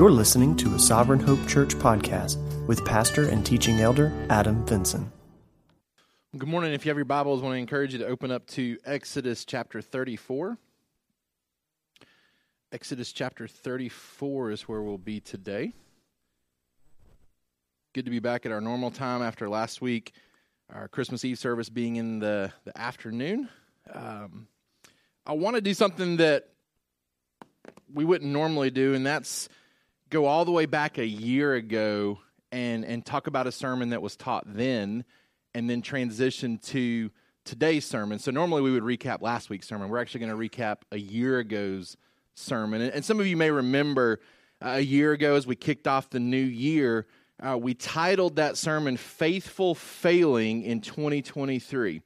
[0.00, 5.12] You're listening to a Sovereign Hope Church podcast with pastor and teaching elder Adam Vinson.
[6.34, 6.72] Good morning.
[6.72, 9.44] If you have your Bibles, I want to encourage you to open up to Exodus
[9.44, 10.56] chapter 34.
[12.72, 15.74] Exodus chapter 34 is where we'll be today.
[17.92, 20.14] Good to be back at our normal time after last week,
[20.72, 23.50] our Christmas Eve service being in the, the afternoon.
[23.92, 24.48] Um,
[25.26, 26.48] I want to do something that
[27.92, 29.50] we wouldn't normally do, and that's
[30.10, 32.18] go all the way back a year ago
[32.52, 35.04] and, and talk about a sermon that was taught then
[35.54, 37.10] and then transition to
[37.44, 38.18] today's sermon.
[38.18, 39.88] So normally we would recap last week's sermon.
[39.88, 41.96] We're actually going to recap a year ago's
[42.34, 42.82] sermon.
[42.82, 44.20] And, and some of you may remember
[44.62, 47.06] uh, a year ago as we kicked off the new year,
[47.40, 52.02] uh, we titled that sermon Faithful Failing in 2023.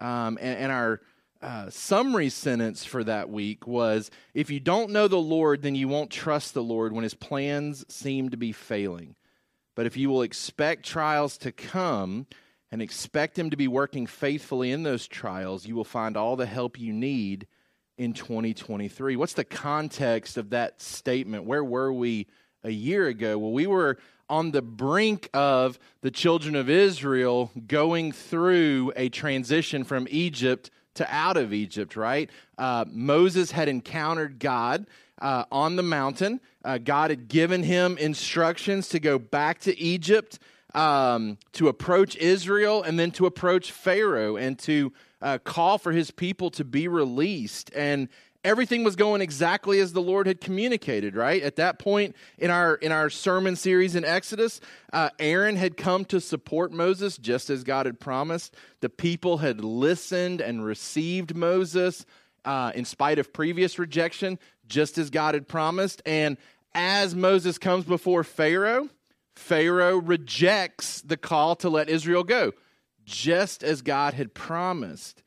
[0.00, 1.00] Um, and, and, our
[1.40, 5.88] uh, summary sentence for that week was If you don't know the Lord, then you
[5.88, 9.16] won't trust the Lord when his plans seem to be failing.
[9.74, 12.26] But if you will expect trials to come,
[12.70, 16.46] and expect Him to be working faithfully in those trials, you will find all the
[16.46, 17.46] help you need
[17.96, 19.16] in 2023.
[19.16, 21.44] What's the context of that statement?
[21.44, 22.26] Where were we
[22.62, 23.38] a year ago?
[23.38, 29.84] Well, we were on the brink of the children of Israel going through a transition
[29.84, 32.30] from Egypt to out of Egypt, right?
[32.56, 34.86] Uh, Moses had encountered God
[35.20, 36.40] uh, on the mountain.
[36.64, 40.38] Uh, God had given him instructions to go back to Egypt
[40.74, 46.10] um, to approach Israel and then to approach Pharaoh and to uh, call for his
[46.10, 47.70] people to be released.
[47.74, 48.08] And
[48.44, 51.16] everything was going exactly as the Lord had communicated.
[51.16, 54.60] Right at that point in our in our sermon series in Exodus,
[54.92, 58.54] uh, Aaron had come to support Moses just as God had promised.
[58.80, 62.06] The people had listened and received Moses
[62.44, 66.02] uh, in spite of previous rejection, just as God had promised.
[66.06, 66.36] And
[66.74, 68.88] as Moses comes before Pharaoh
[69.38, 72.52] Pharaoh rejects the call to let Israel go,
[73.04, 75.22] just as God had promised.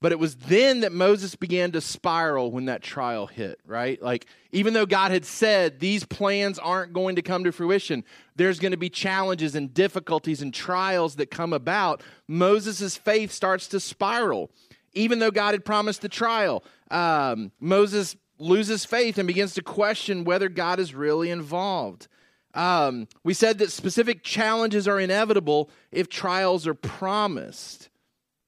[0.00, 4.00] But it was then that Moses began to spiral when that trial hit, right?
[4.00, 8.04] Like, even though God had said these plans aren't going to come to fruition,
[8.36, 13.66] there's going to be challenges and difficulties and trials that come about, Moses' faith starts
[13.68, 14.50] to spiral.
[14.92, 20.22] Even though God had promised the trial, um, Moses loses faith and begins to question
[20.22, 22.06] whether God is really involved.
[22.54, 27.88] Um, we said that specific challenges are inevitable if trials are promised,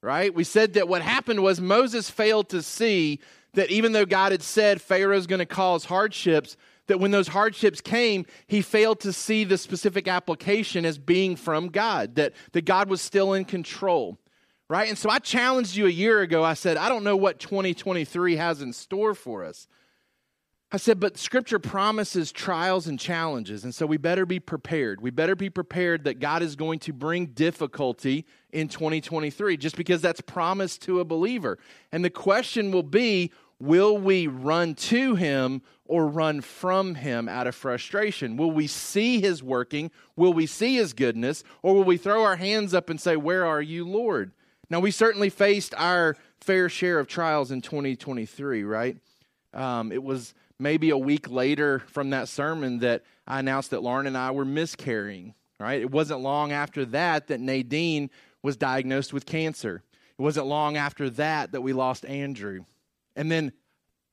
[0.03, 0.35] right?
[0.35, 3.21] We said that what happened was Moses failed to see
[3.55, 6.57] that even though God had said Pharaoh's going to cause hardships,
[6.87, 11.69] that when those hardships came, he failed to see the specific application as being from
[11.69, 14.19] God, that, that God was still in control,
[14.69, 14.89] right?
[14.89, 16.43] And so I challenged you a year ago.
[16.43, 19.69] I said, I don't know what 2023 has in store for us.
[20.73, 25.01] I said, but scripture promises trials and challenges, and so we better be prepared.
[25.01, 30.01] We better be prepared that God is going to bring difficulty in 2023, just because
[30.03, 31.59] that's promised to a believer.
[31.93, 37.47] And the question will be will we run to him or run from him out
[37.47, 38.37] of frustration?
[38.37, 39.91] Will we see his working?
[40.17, 41.45] Will we see his goodness?
[41.63, 44.33] Or will we throw our hands up and say, Where are you, Lord?
[44.71, 48.97] Now, we certainly faced our fair share of trials in 2023, right?
[49.53, 54.07] Um, it was maybe a week later from that sermon that I announced that Lauren
[54.07, 55.81] and I were miscarrying, right?
[55.81, 58.11] It wasn't long after that that Nadine
[58.43, 59.83] was diagnosed with cancer.
[60.19, 62.65] It wasn't long after that that we lost Andrew.
[63.17, 63.53] And then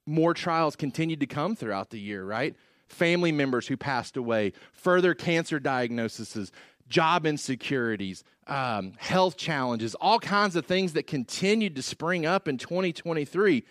[0.06, 2.56] more trials continued to come throughout the year, right?
[2.88, 6.52] Family members who passed away, further cancer diagnoses,
[6.88, 12.58] job insecurities, um, health challenges, all kinds of things that continued to spring up in
[12.58, 13.66] 2023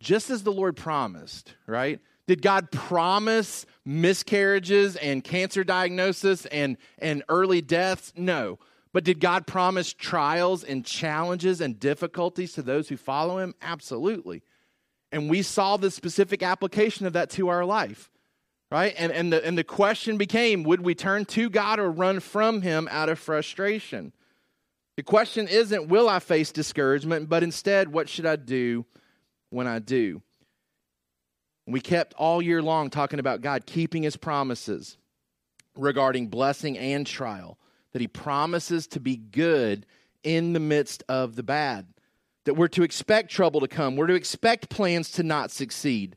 [0.00, 2.00] just as the Lord promised, right?
[2.26, 8.12] Did God promise miscarriages and cancer diagnosis and, and early deaths?
[8.16, 8.58] No.
[8.92, 13.54] But did God promise trials and challenges and difficulties to those who follow Him?
[13.62, 14.42] Absolutely.
[15.12, 18.10] And we saw the specific application of that to our life,
[18.70, 18.94] right?
[18.96, 22.62] And, and, the, and the question became would we turn to God or run from
[22.62, 24.12] Him out of frustration?
[24.96, 28.84] The question isn't, will I face discouragement, but instead, what should I do
[29.50, 30.22] when I do.
[31.66, 34.96] We kept all year long talking about God keeping his promises
[35.76, 37.58] regarding blessing and trial,
[37.92, 39.86] that he promises to be good
[40.22, 41.86] in the midst of the bad,
[42.44, 46.16] that we're to expect trouble to come, we're to expect plans to not succeed,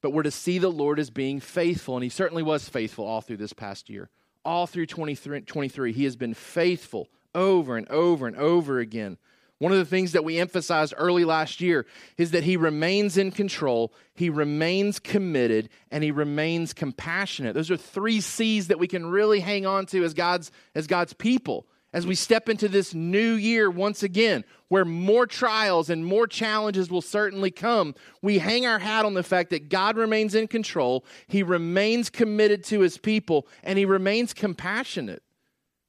[0.00, 1.96] but we're to see the Lord as being faithful.
[1.96, 4.10] And he certainly was faithful all through this past year.
[4.44, 9.16] All through 23, 23 he has been faithful over and over and over again.
[9.64, 11.86] One of the things that we emphasized early last year
[12.18, 17.54] is that he remains in control, he remains committed, and he remains compassionate.
[17.54, 21.14] Those are three C's that we can really hang on to as God's, as God's
[21.14, 26.26] people as we step into this new year once again, where more trials and more
[26.26, 30.46] challenges will certainly come, we hang our hat on the fact that God remains in
[30.46, 35.22] control, He remains committed to His people, and He remains compassionate.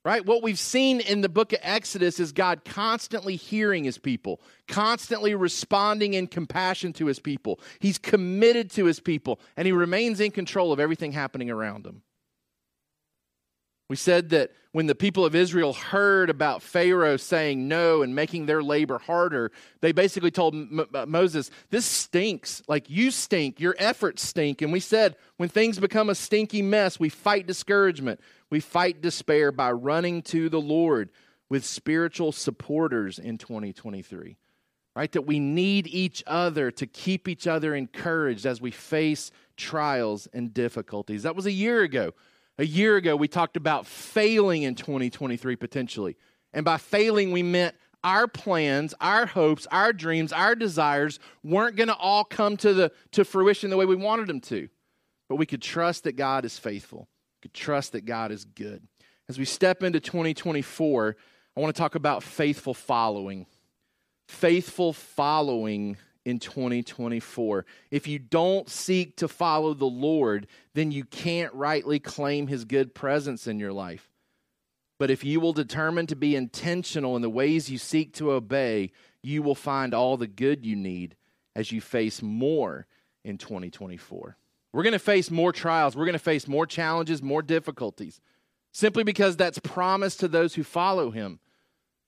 [0.05, 0.23] Right?
[0.23, 5.33] What we've seen in the book of Exodus is God constantly hearing his people, constantly
[5.33, 7.59] responding in compassion to his people.
[7.79, 12.03] He's committed to his people, and he remains in control of everything happening around him.
[13.89, 18.45] We said that when the people of Israel heard about Pharaoh saying no and making
[18.45, 19.51] their labor harder,
[19.81, 22.61] they basically told M- uh, Moses, This stinks.
[22.67, 23.59] Like, you stink.
[23.59, 24.61] Your efforts stink.
[24.61, 28.19] And we said, when things become a stinky mess, we fight discouragement.
[28.49, 31.09] We fight despair by running to the Lord
[31.49, 34.37] with spiritual supporters in 2023.
[34.95, 35.11] Right?
[35.11, 40.53] That we need each other to keep each other encouraged as we face trials and
[40.53, 41.23] difficulties.
[41.23, 42.13] That was a year ago.
[42.57, 46.15] A year ago, we talked about failing in 2023 potentially.
[46.53, 47.75] And by failing, we meant
[48.05, 52.91] our plans, our hopes, our dreams, our desires weren't going to all come to, the,
[53.11, 54.69] to fruition the way we wanted them to.
[55.27, 57.09] But we could trust that God is faithful,
[57.45, 58.81] could trust that God is good.
[59.29, 61.15] As we step into 2024,
[61.55, 63.45] I want to talk about faithful following.
[64.27, 67.67] Faithful following in 2024.
[67.91, 72.95] If you don't seek to follow the Lord, then you can't rightly claim his good
[72.95, 74.09] presence in your life.
[74.97, 78.91] But if you will determine to be intentional in the ways you seek to obey,
[79.21, 81.15] you will find all the good you need
[81.55, 82.87] as you face more
[83.23, 84.35] in 2024.
[84.75, 88.19] We're going to face more trials, we're going to face more challenges, more difficulties,
[88.73, 91.39] simply because that's promised to those who follow him.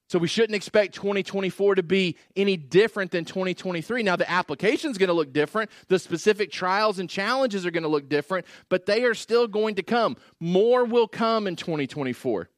[0.09, 4.03] So we shouldn't expect 2024 to be any different than 2023.
[4.03, 5.71] Now, the application is going to look different.
[5.87, 9.75] The specific trials and challenges are going to look different, but they are still going
[9.75, 10.17] to come.
[10.41, 12.49] More will come in 2024.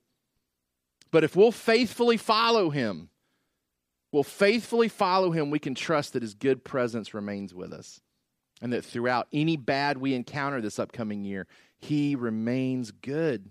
[1.12, 3.10] But if we'll faithfully follow him,
[4.12, 8.02] we'll faithfully follow him, we can trust that his good presence remains with us.
[8.62, 11.48] And that throughout any bad we encounter this upcoming year,
[11.80, 13.50] he remains good.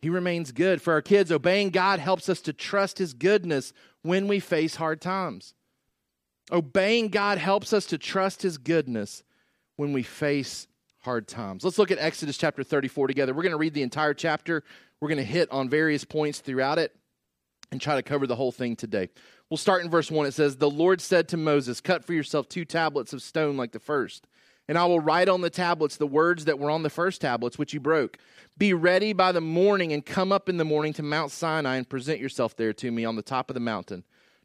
[0.00, 0.80] He remains good.
[0.80, 5.00] For our kids, obeying God helps us to trust His goodness when we face hard
[5.00, 5.54] times.
[6.50, 9.22] Obeying God helps us to trust His goodness
[9.76, 10.66] when we face
[11.00, 11.64] hard times.
[11.64, 13.34] Let's look at Exodus chapter 34 together.
[13.34, 14.64] We're going to read the entire chapter.
[15.00, 16.94] We're going to hit on various points throughout it
[17.70, 19.10] and try to cover the whole thing today.
[19.48, 20.26] We'll start in verse 1.
[20.26, 23.72] It says, The Lord said to Moses, Cut for yourself two tablets of stone like
[23.72, 24.26] the first
[24.70, 27.58] and I will write on the tablets the words that were on the first tablets,
[27.58, 28.18] which you broke.
[28.56, 31.88] Be ready by the morning and come up in the morning to Mount Sinai and
[31.88, 34.04] present yourself there to me on the top of the mountain.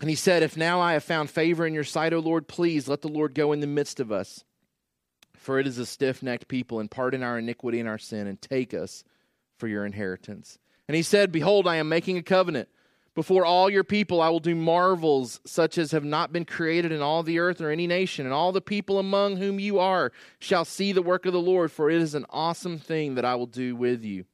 [0.00, 2.88] And he said, If now I have found favor in your sight, O Lord, please
[2.88, 4.44] let the Lord go in the midst of us.
[5.34, 8.40] For it is a stiff necked people, and pardon our iniquity and our sin, and
[8.40, 9.04] take us
[9.56, 10.58] for your inheritance.
[10.86, 12.68] And he said, Behold, I am making a covenant.
[13.14, 17.02] Before all your people, I will do marvels such as have not been created in
[17.02, 20.64] all the earth or any nation, and all the people among whom you are shall
[20.64, 23.46] see the work of the Lord, for it is an awesome thing that I will
[23.46, 24.24] do with you.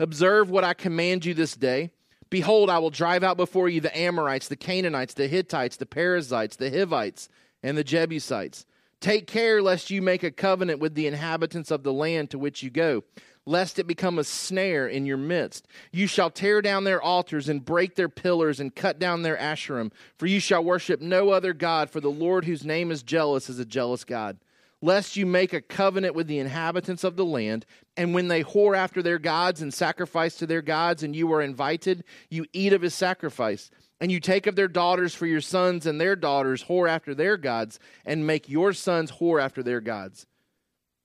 [0.00, 1.92] Observe what I command you this day.
[2.30, 6.56] Behold, I will drive out before you the Amorites, the Canaanites, the Hittites, the Perizzites,
[6.56, 7.28] the Hivites,
[7.62, 8.66] and the Jebusites.
[9.00, 12.62] Take care lest you make a covenant with the inhabitants of the land to which
[12.62, 13.04] you go,
[13.44, 15.68] lest it become a snare in your midst.
[15.92, 19.92] You shall tear down their altars and break their pillars and cut down their asherim,
[20.16, 23.58] for you shall worship no other God, for the Lord whose name is jealous is
[23.58, 24.38] a jealous God
[24.86, 27.66] lest you make a covenant with the inhabitants of the land,
[27.96, 31.42] and when they whore after their gods and sacrifice to their gods, and you are
[31.42, 33.68] invited, you eat of his sacrifice.
[34.00, 37.36] And you take of their daughters for your sons, and their daughters whore after their
[37.36, 40.24] gods, and make your sons whore after their gods.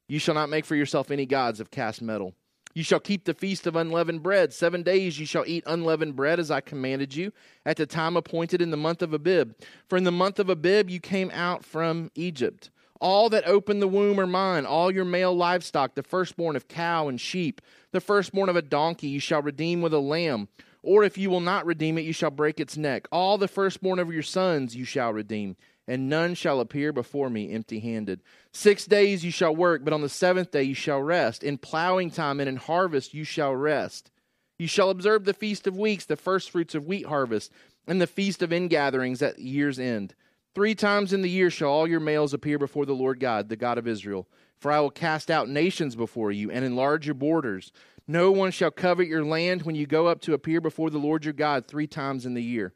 [0.08, 2.36] You shall not make for yourself any gods of cast metal.
[2.76, 4.54] You shall keep the feast of unleavened bread.
[4.54, 7.34] Seven days you shall eat unleavened bread as I commanded you
[7.66, 9.54] at the time appointed in the month of Abib.
[9.90, 12.70] For in the month of Abib you came out from Egypt.
[13.02, 17.08] All that open the womb are mine, all your male livestock, the firstborn of cow
[17.10, 17.60] and sheep,
[17.92, 20.48] the firstborn of a donkey you shall redeem with a lamb.
[20.84, 23.08] Or if you will not redeem it, you shall break its neck.
[23.12, 27.52] All the firstborn of your sons you shall redeem and none shall appear before me
[27.52, 28.22] empty handed.
[28.54, 31.44] Six days you shall work, but on the seventh day you shall rest.
[31.44, 34.12] In plowing time and in harvest you shall rest.
[34.58, 37.52] You shall observe the feast of weeks, the first fruits of wheat harvest,
[37.88, 40.14] and the feast of ingatherings at year's end.
[40.54, 43.56] Three times in the year shall all your males appear before the Lord God, the
[43.56, 44.28] God of Israel.
[44.58, 47.72] For I will cast out nations before you and enlarge your borders.
[48.08, 51.24] No one shall covet your land when you go up to appear before the Lord
[51.24, 52.74] your God three times in the year.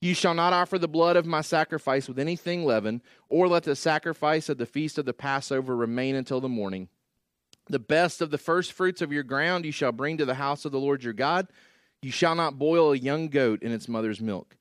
[0.00, 3.76] You shall not offer the blood of my sacrifice with anything leavened, or let the
[3.76, 6.88] sacrifice of the feast of the Passover remain until the morning.
[7.66, 10.64] The best of the first fruits of your ground you shall bring to the house
[10.64, 11.48] of the Lord your God.
[12.00, 14.56] You shall not boil a young goat in its mother's milk.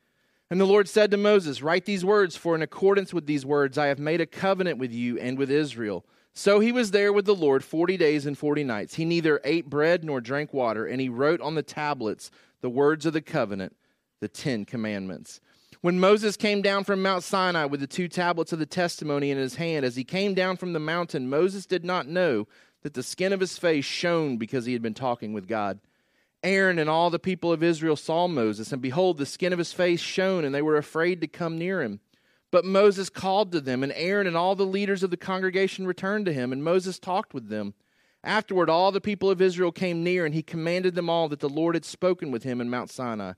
[0.49, 3.77] And the Lord said to Moses, Write these words, for in accordance with these words
[3.77, 6.05] I have made a covenant with you and with Israel.
[6.33, 8.93] So he was there with the Lord forty days and forty nights.
[8.93, 12.29] He neither ate bread nor drank water, and he wrote on the tablets
[12.61, 13.75] the words of the covenant
[14.19, 15.39] the Ten Commandments.
[15.81, 19.37] When Moses came down from Mount Sinai with the two tablets of the testimony in
[19.37, 22.47] his hand, as he came down from the mountain, Moses did not know
[22.81, 25.79] that the skin of his face shone because he had been talking with God.
[26.47, 29.73] Aaron and all the people of Israel saw Moses, and behold, the skin of his
[29.73, 31.99] face shone, and they were afraid to come near him.
[32.51, 36.25] But Moses called to them, and Aaron and all the leaders of the congregation returned
[36.25, 37.73] to him, and Moses talked with them.
[38.23, 41.49] Afterward, all the people of Israel came near, and he commanded them all that the
[41.49, 43.33] Lord had spoken with him in Mount Sinai.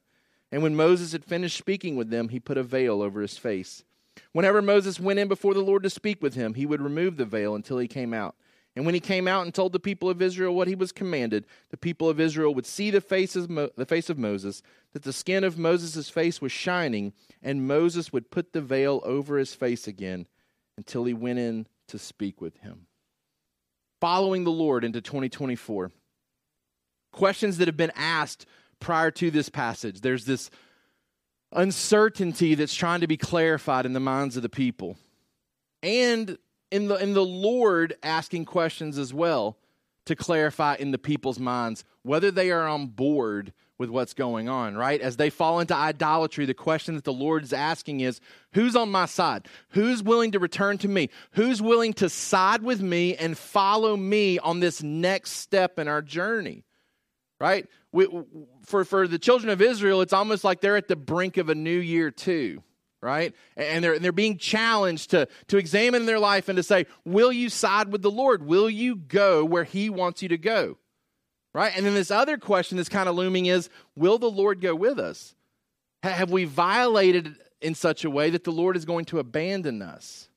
[0.52, 3.84] And when Moses had finished speaking with them, he put a veil over his face.
[4.32, 7.26] Whenever Moses went in before the Lord to speak with him, he would remove the
[7.26, 8.36] veil until he came out.
[8.76, 11.46] And when he came out and told the people of Israel what he was commanded,
[11.70, 14.62] the people of Israel would see the face of, the face of Moses,
[14.94, 19.38] that the skin of Moses' face was shining, and Moses would put the veil over
[19.38, 20.28] his face again
[20.78, 22.86] until he went in to speak with him.
[24.00, 25.92] Following the Lord into 2024.
[27.12, 28.46] Questions that have been asked
[28.80, 30.02] prior to this passage.
[30.02, 30.50] There's this
[31.52, 34.96] uncertainty that's trying to be clarified in the minds of the people.
[35.82, 36.38] And
[36.72, 39.58] in the in the Lord asking questions as well
[40.06, 44.76] to clarify in the people's minds whether they are on board with what's going on,
[44.76, 45.00] right?
[45.00, 48.20] As they fall into idolatry, the question that the Lord is asking is
[48.54, 49.48] who's on my side?
[49.70, 51.10] Who's willing to return to me?
[51.32, 56.02] Who's willing to side with me and follow me on this next step in our
[56.02, 56.66] journey?
[57.40, 57.68] Right?
[57.92, 58.08] we,
[58.66, 61.56] for, for the children of Israel, it's almost like they're at the brink of a
[61.56, 62.62] new year, too,
[63.02, 63.34] right?
[63.56, 67.50] And they're, they're being challenged to, to examine their life and to say, Will you
[67.50, 68.46] side with the Lord?
[68.46, 70.78] Will you go where He wants you to go?
[71.54, 71.74] Right?
[71.76, 75.00] And then this other question that's kind of looming is Will the Lord go with
[75.00, 75.36] us?
[76.04, 80.30] Have we violated in such a way that the Lord is going to abandon us?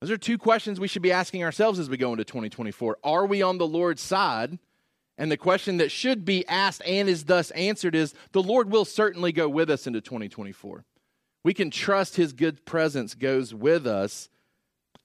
[0.00, 2.98] Those are two questions we should be asking ourselves as we go into 2024.
[3.04, 4.58] Are we on the Lord's side?
[5.18, 8.86] And the question that should be asked and is thus answered is the Lord will
[8.86, 10.86] certainly go with us into 2024.
[11.42, 14.28] We can trust his good presence goes with us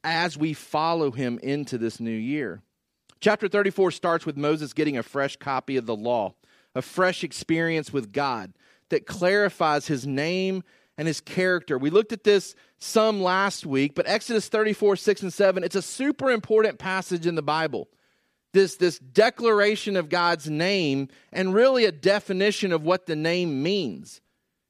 [0.04, 2.62] as we follow him into this new year.
[3.22, 6.34] Chapter 34 starts with Moses getting a fresh copy of the law,
[6.76, 8.54] a fresh experience with God
[8.90, 10.64] that clarifies his name
[10.98, 11.78] and his character.
[11.78, 15.82] We looked at this some last week, but Exodus 34, 6 and 7, it's a
[15.82, 17.88] super important passage in the Bible
[18.56, 24.22] this, this declaration of God's name and really a definition of what the name means.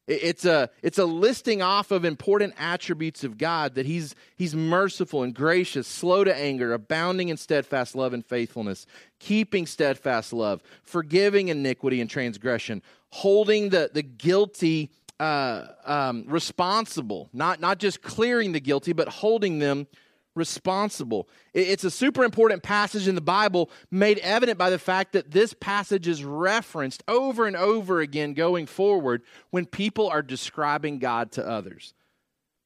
[0.08, 5.24] It's a, it's a listing off of important attributes of God that he's, he's merciful
[5.24, 8.86] and gracious, slow to anger, abounding in steadfast love and faithfulness,
[9.20, 17.60] keeping steadfast love, forgiving iniquity and transgression, holding the, the guilty uh, um, responsible, not,
[17.60, 19.88] not just clearing the guilty, but holding them
[20.36, 21.28] responsible.
[21.54, 25.54] It's a super important passage in the Bible, made evident by the fact that this
[25.54, 31.48] passage is referenced over and over again going forward when people are describing God to
[31.48, 31.94] others.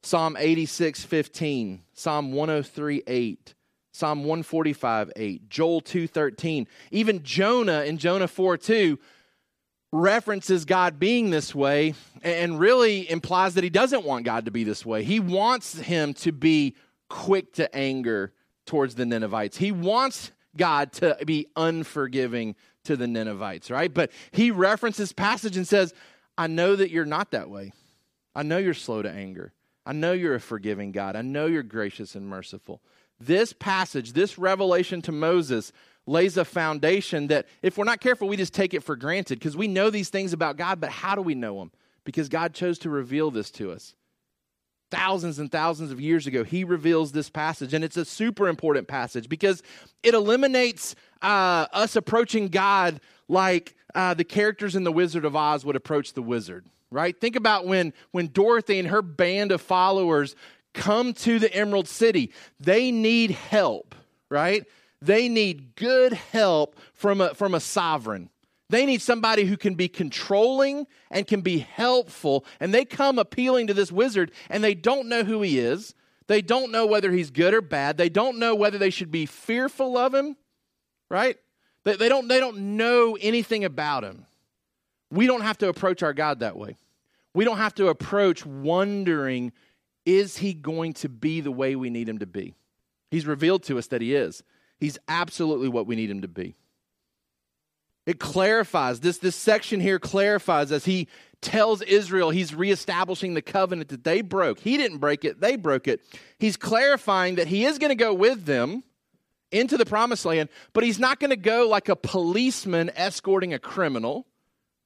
[0.02, 3.54] Psalm 86 15, Psalm 103 8.
[3.92, 6.68] Psalm 145 8, Joel 2 13.
[6.92, 8.98] Even Jonah in Jonah 4 2
[9.92, 14.64] references God being this way and really implies that he doesn't want God to be
[14.64, 15.04] this way.
[15.04, 16.76] He wants him to be
[17.10, 18.32] quick to anger
[18.66, 19.58] towards the Ninevites.
[19.58, 23.94] He wants God to be unforgiving to the Ninevites, right?
[23.94, 25.94] But he references passage and says,
[26.38, 27.74] I know that you're not that way.
[28.36, 29.54] I know you're slow to anger.
[29.86, 31.16] I know you're a forgiving God.
[31.16, 32.82] I know you're gracious and merciful.
[33.20, 35.72] This passage, this revelation to Moses,
[36.06, 39.58] lays a foundation that if we're not careful, we just take it for granted because
[39.58, 41.72] we know these things about God, but how do we know them?
[42.04, 43.96] Because God chose to reveal this to us.
[44.92, 48.88] Thousands and thousands of years ago, He reveals this passage, and it's a super important
[48.88, 49.62] passage because
[50.02, 55.66] it eliminates uh, us approaching God like uh, the characters in The Wizard of Oz
[55.66, 57.20] would approach the wizard, right?
[57.20, 60.36] Think about when, when Dorothy and her band of followers
[60.74, 62.32] come to the Emerald City.
[62.60, 63.96] They need help,
[64.30, 64.66] right?
[65.02, 68.30] They need good help from a, from a sovereign.
[68.70, 72.46] They need somebody who can be controlling and can be helpful.
[72.60, 75.96] And they come appealing to this wizard and they don't know who he is.
[76.28, 77.98] They don't know whether he's good or bad.
[77.98, 80.38] They don't know whether they should be fearful of him,
[81.10, 81.38] right?
[81.84, 84.28] They, they, don't, they don't know anything about him.
[85.10, 86.78] We don't have to approach our God that way.
[87.34, 89.52] We don't have to approach wondering,
[90.06, 92.54] is he going to be the way we need him to be?
[93.10, 94.44] He's revealed to us that he is.
[94.78, 96.56] He's absolutely what we need him to be.
[98.10, 101.08] It clarifies, this, this section here clarifies as he
[101.42, 104.60] tells Israel he's reestablishing the covenant that they broke.
[104.60, 106.02] He didn't break it, they broke it.
[106.40, 108.84] He's clarifying that he is going to go with them
[109.52, 113.60] into the promised land, but he's not going to go like a policeman escorting a
[113.60, 114.26] criminal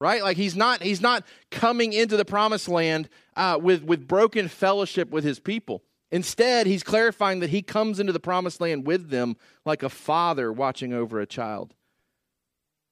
[0.01, 4.49] right like he's not he's not coming into the promised land uh, with with broken
[4.49, 5.81] fellowship with his people
[6.13, 10.53] Instead, he's clarifying that he comes into the promised land with them like a father
[10.53, 11.73] watching over a child.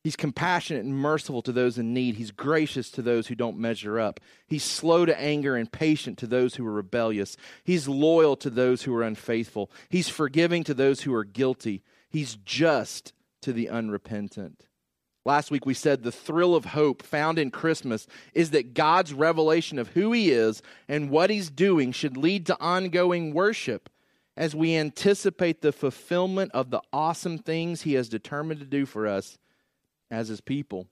[0.04, 2.16] He's compassionate and merciful to those in need.
[2.16, 4.20] He's gracious to those who don't measure up.
[4.48, 7.38] He's slow to anger and patient to those who are rebellious.
[7.64, 9.70] He's loyal to those who are unfaithful.
[9.90, 11.84] He's forgiving to those who are guilty.
[12.10, 14.66] He's just to the unrepentant.
[15.24, 19.78] Last week we said the thrill of hope found in Christmas is that God's revelation
[19.78, 23.88] of who He is and what He's doing should lead to ongoing worship
[24.36, 29.06] as we anticipate the fulfillment of the awesome things He has determined to do for
[29.06, 29.38] us
[30.12, 30.88] as His people.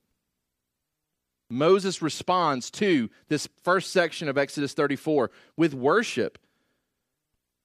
[1.49, 6.37] Moses responds to this first section of Exodus 34 with worship.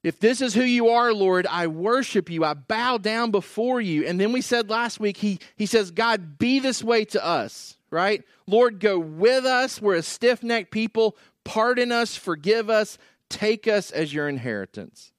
[0.03, 2.43] If this is who you are, Lord, I worship you.
[2.43, 4.05] I bow down before you.
[4.05, 7.77] And then we said last week, he, he says, God, be this way to us,
[7.89, 8.23] right?
[8.45, 9.81] Lord, go with us.
[9.81, 11.17] We're a stiff necked people.
[11.43, 12.97] Pardon us, forgive us,
[13.29, 15.11] take us as your inheritance.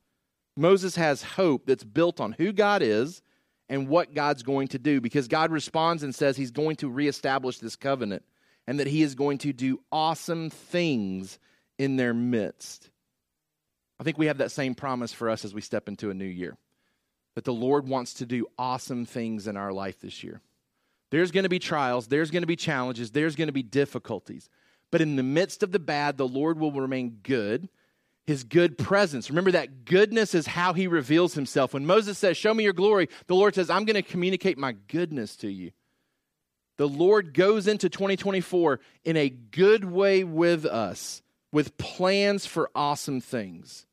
[0.56, 3.22] Moses has hope that's built on who God is
[3.68, 7.58] and what God's going to do because God responds and says he's going to reestablish
[7.58, 8.22] this covenant
[8.66, 11.38] and that he is going to do awesome things
[11.78, 12.90] in their midst.
[13.98, 16.24] I think we have that same promise for us as we step into a new
[16.24, 16.56] year
[17.34, 20.40] that the Lord wants to do awesome things in our life this year.
[21.10, 24.48] There's going to be trials, there's going to be challenges, there's going to be difficulties.
[24.90, 27.68] But in the midst of the bad, the Lord will remain good.
[28.26, 29.30] His good presence.
[29.30, 31.74] Remember that goodness is how he reveals himself.
[31.74, 34.72] When Moses says, Show me your glory, the Lord says, I'm going to communicate my
[34.88, 35.70] goodness to you.
[36.76, 43.20] The Lord goes into 2024 in a good way with us, with plans for awesome
[43.20, 43.86] things.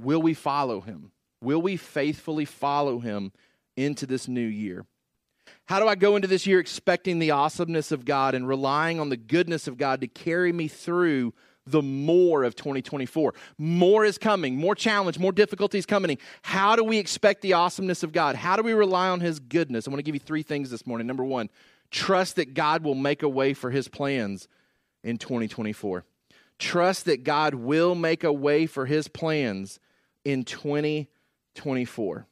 [0.00, 1.12] Will we follow him?
[1.42, 3.32] Will we faithfully follow him
[3.76, 4.84] into this new year?
[5.66, 9.08] How do I go into this year expecting the awesomeness of God and relying on
[9.08, 11.34] the goodness of God to carry me through
[11.66, 13.34] the more of 2024?
[13.58, 16.18] More is coming, more challenge, more difficulties coming.
[16.42, 18.36] How do we expect the awesomeness of God?
[18.36, 19.86] How do we rely on His goodness?
[19.86, 21.06] I want to give you three things this morning.
[21.06, 21.50] Number one,
[21.90, 24.48] trust that God will make a way for His plans
[25.02, 26.04] in 2024.
[26.58, 29.78] Trust that God will make a way for His plans
[30.24, 32.26] in 2024.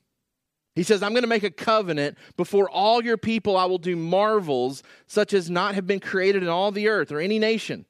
[0.75, 3.57] He says, I'm going to make a covenant before all your people.
[3.57, 7.21] I will do marvels such as not have been created in all the earth or
[7.21, 7.87] any nation.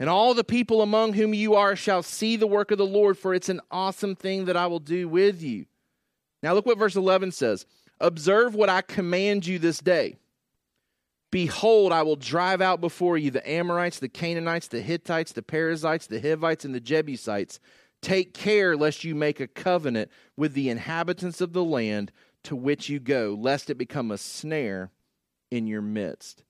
[0.00, 3.16] And all the people among whom you are shall see the work of the Lord,
[3.16, 5.66] for it's an awesome thing that I will do with you.
[6.42, 7.66] Now, look what verse 11 says
[8.00, 10.16] Observe what I command you this day.
[11.30, 16.06] Behold, I will drive out before you the Amorites, the Canaanites, the Hittites, the Perizzites,
[16.06, 17.58] the Hivites, and the Jebusites
[18.02, 22.10] Take care lest you make a covenant with the inhabitants of the land
[22.42, 24.90] to which you go, lest it become a snare
[25.52, 26.42] in your midst.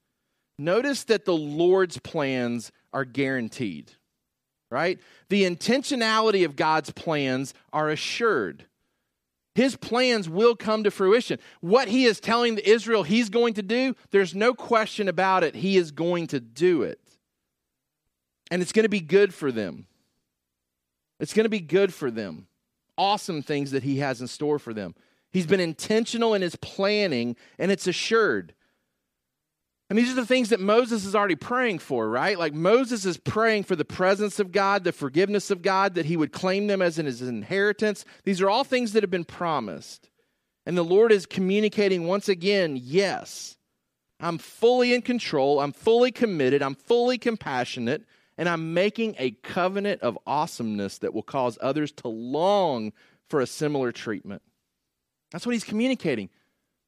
[0.59, 3.93] Notice that the Lord's plans are guaranteed,
[4.71, 4.99] right?
[5.29, 8.67] The intentionality of God's plans are assured.
[9.55, 11.39] His plans will come to fruition.
[11.61, 15.55] What he is telling Israel he's going to do, there's no question about it.
[15.55, 16.99] He is going to do it.
[18.51, 19.87] And it's going to be good for them.
[21.21, 22.47] It's going to be good for them.
[22.99, 24.95] Awesome things that He has in store for them.
[25.33, 28.55] He's been intentional in His planning, and it's assured.
[29.93, 32.39] And these are the things that Moses is already praying for, right?
[32.39, 36.17] Like Moses is praying for the presence of God, the forgiveness of God, that he
[36.17, 38.07] would claim them as in his inheritance.
[38.25, 40.09] These are all things that have been promised.
[40.65, 43.59] And the Lord is communicating once again yes,
[44.19, 48.07] I'm fully in control, I'm fully committed, I'm fully compassionate,
[48.39, 52.95] and I'm making a covenant of awesomeness that will cause others to long
[53.29, 54.41] for a similar treatment.
[55.33, 56.31] That's what he's communicating.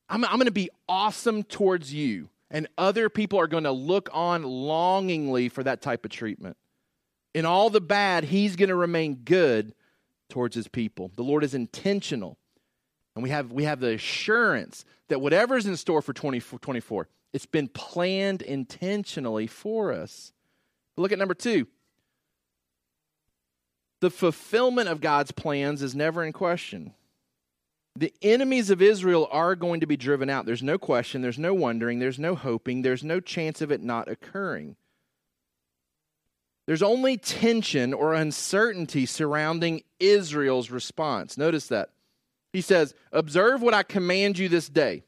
[0.08, 4.08] I'm, I'm going to be awesome towards you and other people are going to look
[4.12, 6.56] on longingly for that type of treatment.
[7.34, 9.74] In all the bad, he's going to remain good
[10.30, 11.10] towards his people.
[11.16, 12.38] The Lord is intentional.
[13.16, 17.44] And we have, we have the assurance that whatever is in store for 2024, it's
[17.44, 20.32] been planned intentionally for us.
[20.96, 21.66] Look at number two.
[24.00, 26.94] The fulfillment of God's plans is never in question.
[27.96, 30.46] The enemies of Israel are going to be driven out.
[30.46, 34.08] There's no question, there's no wondering, there's no hoping, there's no chance of it not
[34.08, 34.76] occurring.
[36.66, 41.36] There's only tension or uncertainty surrounding Israel's response.
[41.36, 41.90] Notice that.
[42.52, 45.02] He says, Observe what I command you this day.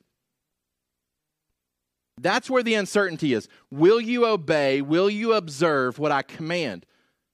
[2.18, 3.49] That's where the uncertainty is.
[3.70, 4.81] Will you obey?
[4.81, 6.87] Will you observe what I command?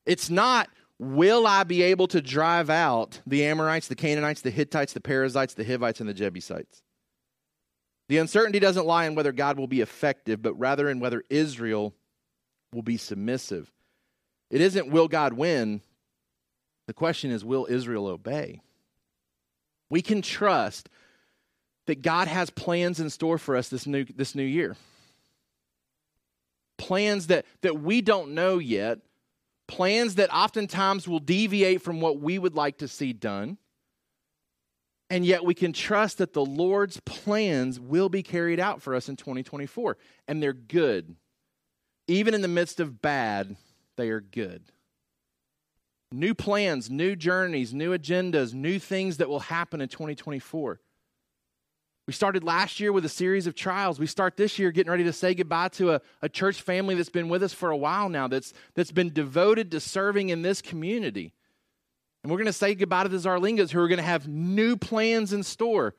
[0.07, 4.93] It's not, Will I be able to drive out the Amorites, the Canaanites, the Hittites,
[4.93, 6.83] the Perizzites, the Hivites, and the Jebusites?
[8.09, 11.95] The uncertainty doesn't lie in whether God will be effective, but rather in whether Israel
[12.73, 13.73] will be submissive.
[14.51, 15.81] It isn't will God win.
[16.87, 18.61] The question is will Israel obey?
[19.89, 20.89] We can trust
[21.87, 24.77] that God has plans in store for us this new, this new year.
[26.79, 28.99] Plans that, that we don't know yet,
[29.69, 33.59] plans that oftentimes will deviate from what we would like to see done.
[35.11, 39.09] And yet we can trust that the Lord's plans will be carried out for us
[39.09, 39.99] in 2024.
[40.27, 41.17] And they're good.
[42.09, 43.57] Even in the midst of bad,
[43.97, 44.63] they are good.
[46.11, 50.81] New plans, new journeys, new agendas, new things that will happen in 2024.
[52.13, 53.99] We started last year with a series of trials.
[53.99, 57.09] We start this year getting ready to say goodbye to a, a church family that's
[57.09, 60.61] been with us for a while now, that's, that's been devoted to serving in this
[60.61, 61.33] community.
[62.23, 64.77] And we're going to say goodbye to the Zarlingas who are going to have new
[64.77, 65.95] plans in store,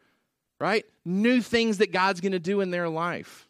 [0.60, 0.86] right?
[1.04, 3.50] New things that God's going to do in their life.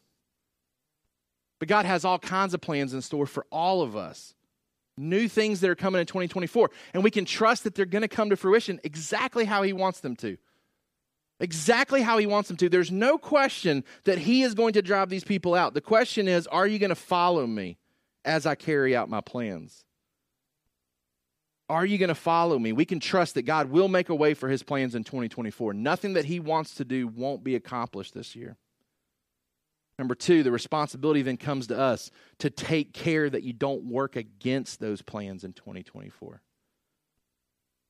[1.59, 4.35] But God has all kinds of plans in store for all of us.
[4.95, 6.71] New things that are coming in 2024.
[6.93, 9.99] And we can trust that they're going to come to fruition exactly how He wants
[9.99, 10.37] them to
[11.43, 12.69] exactly how he wants them to.
[12.69, 15.73] There's no question that he is going to drive these people out.
[15.73, 17.77] The question is, are you going to follow me
[18.23, 19.83] as I carry out my plans?
[21.69, 22.71] Are you going to follow me?
[22.71, 25.73] We can trust that God will make a way for his plans in 2024.
[25.73, 28.57] Nothing that he wants to do won't be accomplished this year.
[29.99, 34.15] Number two, the responsibility then comes to us to take care that you don't work
[34.15, 36.41] against those plans in 2024.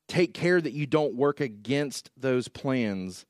[0.08, 3.26] Take care that you don't work against those plans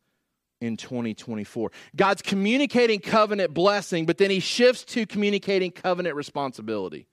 [0.63, 1.71] in 2024.
[1.95, 7.07] God's communicating covenant blessing, but then he shifts to communicating covenant responsibility.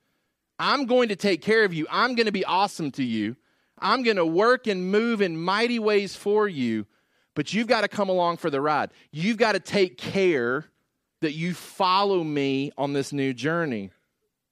[0.57, 1.87] I'm going to take care of you.
[1.89, 3.35] I'm going to be awesome to you.
[3.79, 6.85] I'm going to work and move in mighty ways for you,
[7.35, 8.91] but you've got to come along for the ride.
[9.11, 10.65] You've got to take care
[11.21, 13.91] that you follow me on this new journey.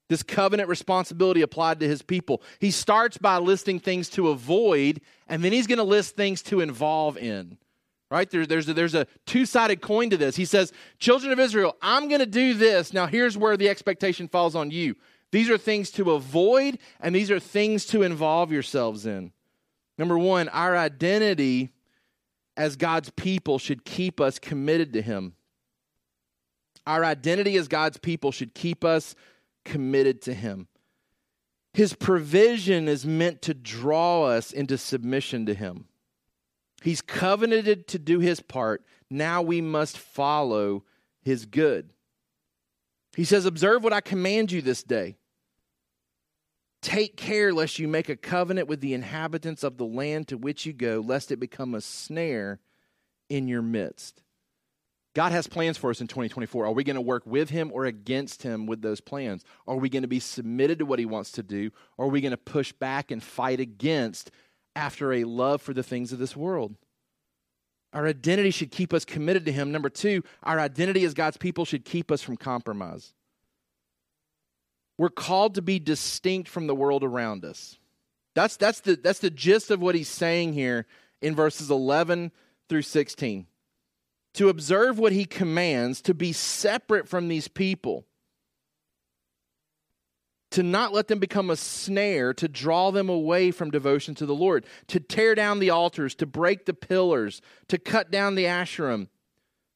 [0.07, 2.41] This covenant responsibility applied to his people.
[2.59, 6.61] He starts by listing things to avoid, and then he's going to list things to
[6.61, 7.59] involve in
[8.11, 8.29] right?
[8.29, 10.35] There, there's a, there's a two sided coin to this.
[10.35, 12.93] He says, Children of Israel, I'm going to do this.
[12.93, 14.95] Now, here's where the expectation falls on you.
[15.31, 19.31] These are things to avoid, and these are things to involve yourselves in.
[19.97, 21.71] Number one, our identity
[22.57, 25.33] as God's people should keep us committed to Him.
[26.87, 29.13] Our identity as God's people should keep us
[29.65, 30.67] committed to Him.
[31.73, 35.88] His provision is meant to draw us into submission to Him.
[36.81, 38.83] He's covenanted to do his part.
[39.09, 40.83] Now we must follow
[41.21, 41.89] his good.
[43.15, 45.17] He says, Observe what I command you this day.
[46.81, 50.65] Take care lest you make a covenant with the inhabitants of the land to which
[50.65, 52.59] you go, lest it become a snare
[53.27, 54.23] in your midst.
[55.13, 56.65] God has plans for us in 2024.
[56.65, 59.43] Are we going to work with Him or against Him with those plans?
[59.67, 61.71] Are we going to be submitted to what He wants to do?
[61.97, 64.31] Or are we going to push back and fight against
[64.75, 66.75] after a love for the things of this world.
[67.93, 69.71] Our identity should keep us committed to Him.
[69.71, 73.13] Number two, our identity as God's people should keep us from compromise.
[74.97, 77.77] We're called to be distinct from the world around us.
[78.35, 80.85] That's, that's, the, that's the gist of what he's saying here
[81.21, 82.31] in verses 11
[82.67, 83.47] through 16.
[84.35, 88.05] To observe what he commands, to be separate from these people.
[90.51, 94.35] To not let them become a snare, to draw them away from devotion to the
[94.35, 99.07] Lord, to tear down the altars, to break the pillars, to cut down the asherim,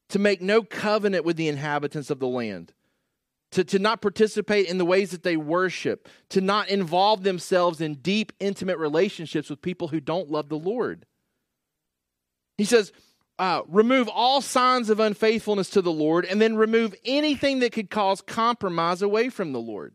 [0.08, 2.72] to make no covenant with the inhabitants of the land,
[3.52, 7.94] to, to not participate in the ways that they worship, to not involve themselves in
[7.96, 11.06] deep, intimate relationships with people who don't love the Lord.
[12.58, 12.92] He says,
[13.38, 17.90] uh, remove all signs of unfaithfulness to the Lord, and then remove anything that could
[17.90, 19.94] cause compromise away from the Lord.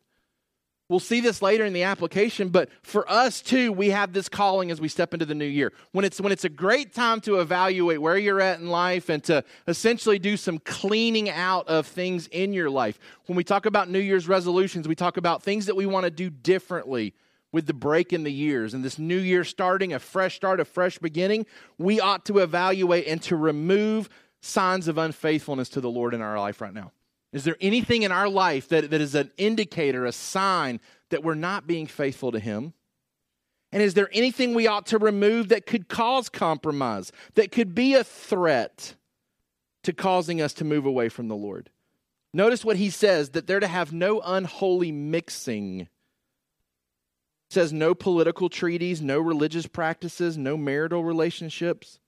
[0.89, 4.71] We'll see this later in the application, but for us too, we have this calling
[4.71, 5.71] as we step into the new year.
[5.91, 9.23] When it's when it's a great time to evaluate where you're at in life and
[9.25, 12.97] to essentially do some cleaning out of things in your life.
[13.27, 16.11] When we talk about New Year's resolutions, we talk about things that we want to
[16.11, 17.13] do differently
[17.51, 20.65] with the break in the years and this new year starting, a fresh start, a
[20.65, 21.45] fresh beginning.
[21.77, 24.09] We ought to evaluate and to remove
[24.41, 26.93] signs of unfaithfulness to the Lord in our life right now.
[27.31, 31.35] Is there anything in our life that, that is an indicator, a sign that we're
[31.35, 32.73] not being faithful to Him?
[33.71, 37.93] And is there anything we ought to remove that could cause compromise, that could be
[37.93, 38.95] a threat
[39.83, 41.69] to causing us to move away from the Lord?
[42.33, 45.81] Notice what he says that they're to have no unholy mixing.
[45.81, 45.89] It
[47.49, 51.99] says no political treaties, no religious practices, no marital relationships.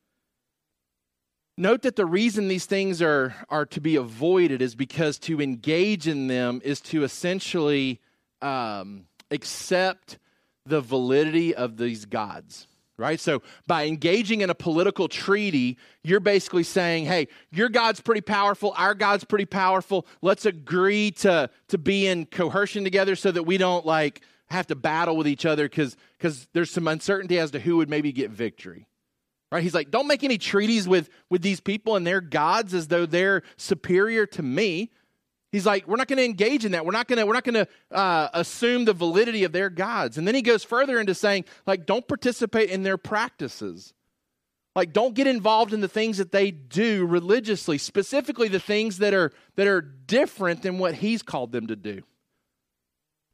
[1.58, 6.08] Note that the reason these things are, are to be avoided is because to engage
[6.08, 8.00] in them is to essentially
[8.42, 10.18] um, accept
[10.66, 12.68] the validity of these gods
[13.02, 13.20] right?
[13.20, 18.74] So by engaging in a political treaty, you're basically saying, hey, your God's pretty powerful,
[18.78, 20.06] our God's pretty powerful.
[20.22, 24.76] Let's agree to, to be in coercion together so that we don't like have to
[24.76, 25.98] battle with each other because
[26.54, 28.88] there's some uncertainty as to who would maybe get victory.
[29.52, 29.64] Right?
[29.64, 33.06] He's like, don't make any treaties with, with these people and their gods as though
[33.06, 34.92] they're superior to me.
[35.52, 36.86] He's like, we're not going to engage in that.
[36.86, 40.18] We're not going to we're not going to uh, assume the validity of their gods.
[40.18, 43.94] And then he goes further into saying, like, don't participate in their practices.
[44.74, 49.14] Like, don't get involved in the things that they do religiously, specifically the things that
[49.14, 52.02] are that are different than what he's called them to do.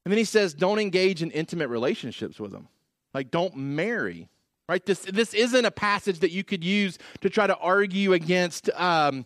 [0.04, 2.70] And then he says, don't engage in intimate relationships with them.
[3.14, 4.30] Like, don't marry
[4.70, 4.86] right?
[4.86, 9.26] This, this isn't a passage that you could use to try to argue against um,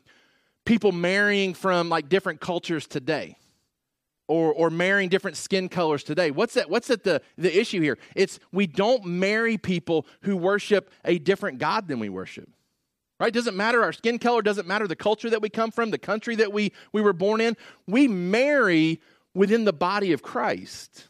[0.66, 3.38] people marrying from like different cultures today.
[4.28, 6.32] Or, or marrying different skin colors today.
[6.32, 6.70] What's that?
[6.70, 7.98] What's that the, the issue here?
[8.16, 12.50] It's we don't marry people who worship a different God than we worship.
[13.20, 13.34] Right?
[13.34, 16.38] Doesn't matter our skin color, doesn't matter the culture that we come from, the country
[16.38, 17.58] that we, we were born in.
[17.88, 19.02] We marry
[19.34, 21.10] within the body of Christ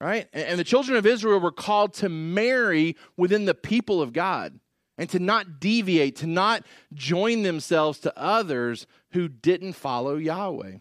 [0.00, 0.28] right?
[0.32, 4.58] And the children of Israel were called to marry within the people of God
[4.96, 10.78] and to not deviate, to not join themselves to others who didn't follow Yahweh.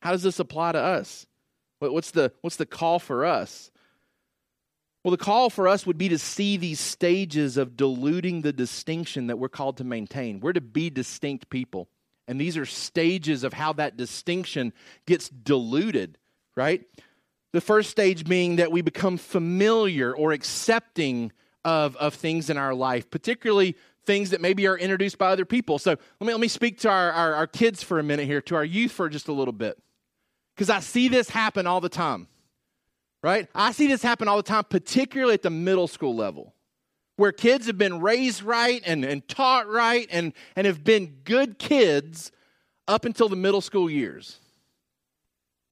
[0.00, 1.26] How does this apply to us?
[1.78, 3.70] What's the, what's the call for us?
[5.04, 9.28] Well, the call for us would be to see these stages of diluting the distinction
[9.28, 10.40] that we're called to maintain.
[10.40, 11.88] We're to be distinct people.
[12.26, 14.72] And these are stages of how that distinction
[15.06, 16.18] gets diluted,
[16.56, 16.82] right?
[17.52, 21.32] The first stage being that we become familiar or accepting
[21.64, 25.78] of, of things in our life, particularly things that maybe are introduced by other people.
[25.78, 28.40] So let me, let me speak to our, our, our kids for a minute here,
[28.42, 29.76] to our youth for just a little bit.
[30.54, 32.28] Because I see this happen all the time,
[33.22, 33.48] right?
[33.54, 36.54] I see this happen all the time, particularly at the middle school level,
[37.16, 41.58] where kids have been raised right and, and taught right and, and have been good
[41.58, 42.30] kids
[42.86, 44.38] up until the middle school years.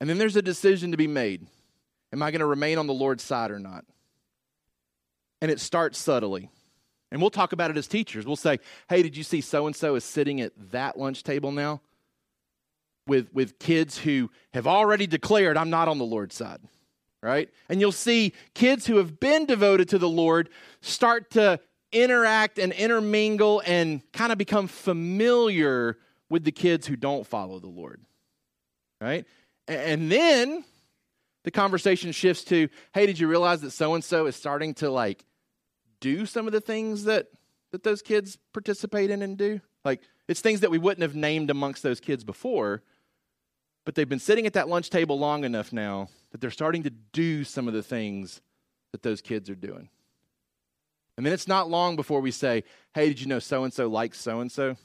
[0.01, 1.47] And then there's a decision to be made.
[2.15, 3.85] Am I going to remain on the Lord's side or not?
[5.43, 6.49] And it starts subtly.
[7.11, 8.25] And we'll talk about it as teachers.
[8.25, 11.51] We'll say, hey, did you see so and so is sitting at that lunch table
[11.51, 11.81] now?
[13.09, 16.61] With, with kids who have already declared, I'm not on the Lord's side,
[17.21, 17.51] right?
[17.69, 20.51] And you'll see kids who have been devoted to the Lord
[20.83, 21.59] start to
[21.91, 25.99] interact and intermingle and kind of become familiar
[26.31, 28.01] with the kids who don't follow the Lord,
[29.01, 29.27] right?
[29.67, 30.65] And then
[31.45, 34.91] the conversation shifts to, hey, did you realize that so and so is starting to
[34.91, 35.25] like
[36.01, 37.29] do some of the things that
[37.71, 39.61] that those kids participate in and do?
[39.85, 42.83] Like it's things that we wouldn't have named amongst those kids before,
[43.85, 46.91] but they've been sitting at that lunch table long enough now that they're starting to
[46.91, 48.41] do some of the things
[48.93, 49.89] that those kids are doing.
[51.17, 53.87] And then it's not long before we say, "Hey, did you know so and so
[53.89, 54.77] likes so and so?"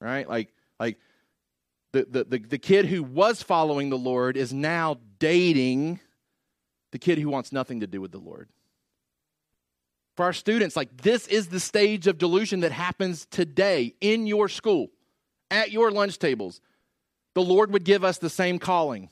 [0.00, 0.28] Right?
[0.28, 0.98] Like like
[1.92, 6.00] the, the, the, the kid who was following the Lord is now dating
[6.90, 8.48] the kid who wants nothing to do with the Lord.
[10.16, 14.48] For our students, like this is the stage of delusion that happens today in your
[14.48, 14.90] school,
[15.50, 16.60] at your lunch tables.
[17.34, 19.08] The Lord would give us the same calling.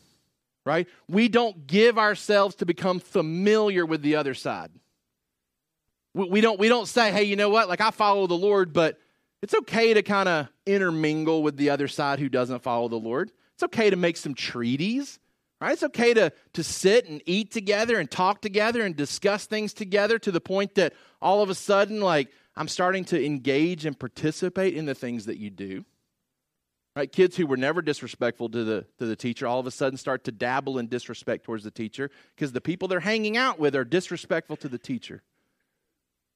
[0.65, 0.89] right?
[1.09, 4.71] We don't give ourselves to become familiar with the other side.
[6.15, 7.69] We, we don't, we don't say, hey, you know what?
[7.69, 8.99] Like, I follow the Lord, but
[9.43, 13.31] it's okay to kind of intermingle with the other side who doesn't follow the Lord.
[13.55, 15.19] It's okay to make some treaties.
[15.61, 15.73] Right?
[15.73, 20.19] It's okay to, to sit and eat together and talk together and discuss things together
[20.19, 24.75] to the point that all of a sudden, like, I'm starting to engage and participate
[24.75, 25.85] in the things that you do.
[26.97, 27.13] Right?
[27.13, 30.25] Kids who were never disrespectful to the, to the teacher all of a sudden start
[30.25, 33.85] to dabble in disrespect towards the teacher because the people they're hanging out with are
[33.85, 35.23] disrespectful to the teacher.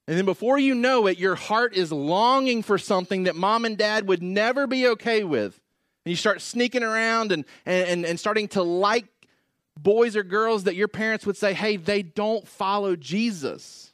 [0.07, 3.77] And then before you know it, your heart is longing for something that mom and
[3.77, 5.59] dad would never be okay with.
[6.05, 9.05] And you start sneaking around and, and, and starting to like
[9.77, 13.91] boys or girls that your parents would say, hey, they don't follow Jesus.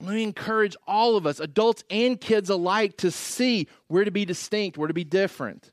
[0.00, 4.24] Let me encourage all of us, adults and kids alike, to see where to be
[4.24, 5.70] distinct, where to be different.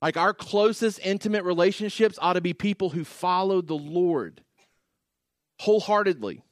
[0.00, 4.42] Like our closest intimate relationships ought to be people who follow the Lord
[5.58, 6.42] wholeheartedly.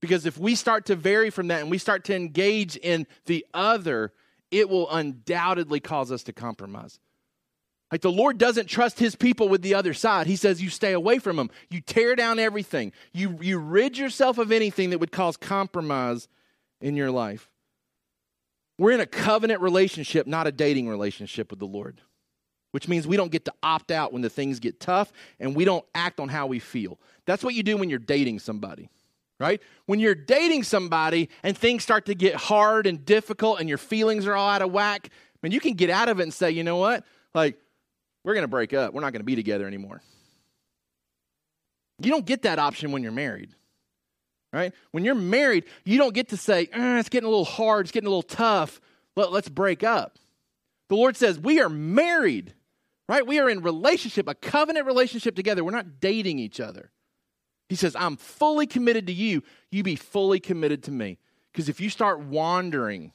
[0.00, 3.44] Because if we start to vary from that and we start to engage in the
[3.52, 4.12] other,
[4.50, 6.98] it will undoubtedly cause us to compromise.
[7.92, 10.26] Like the Lord doesn't trust his people with the other side.
[10.26, 11.50] He says you stay away from them.
[11.70, 12.92] You tear down everything.
[13.12, 16.28] You, you rid yourself of anything that would cause compromise
[16.80, 17.50] in your life.
[18.78, 22.00] We're in a covenant relationship, not a dating relationship with the Lord,
[22.70, 25.64] which means we don't get to opt out when the things get tough and we
[25.64, 26.98] don't act on how we feel.
[27.26, 28.88] That's what you do when you're dating somebody,
[29.40, 29.60] right?
[29.86, 34.26] When you're dating somebody and things start to get hard and difficult and your feelings
[34.26, 35.08] are all out of whack,
[35.42, 37.04] mean, you can get out of it and say, you know what?
[37.34, 37.58] Like,
[38.24, 38.92] we're going to break up.
[38.92, 40.02] We're not going to be together anymore.
[42.02, 43.54] You don't get that option when you're married,
[44.52, 44.72] right?
[44.90, 47.92] When you're married, you don't get to say, eh, it's getting a little hard, it's
[47.92, 48.80] getting a little tough,
[49.16, 50.18] Let, let's break up.
[50.88, 52.54] The Lord says, we are married,
[53.08, 53.26] right?
[53.26, 55.62] We are in relationship, a covenant relationship together.
[55.62, 56.90] We're not dating each other.
[57.70, 59.42] He says, I'm fully committed to you.
[59.70, 61.18] You be fully committed to me.
[61.50, 63.12] Because if you start wandering,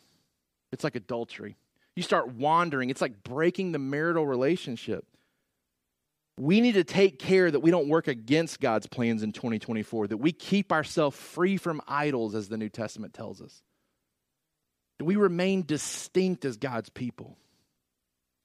[0.72, 1.56] it's like adultery
[1.96, 2.90] you start wandering.
[2.90, 5.06] It's like breaking the marital relationship.
[6.38, 10.18] We need to take care that we don't work against God's plans in 2024, that
[10.18, 13.64] we keep ourselves free from idols, as the New Testament tells us.
[15.00, 17.38] That we remain distinct as God's people.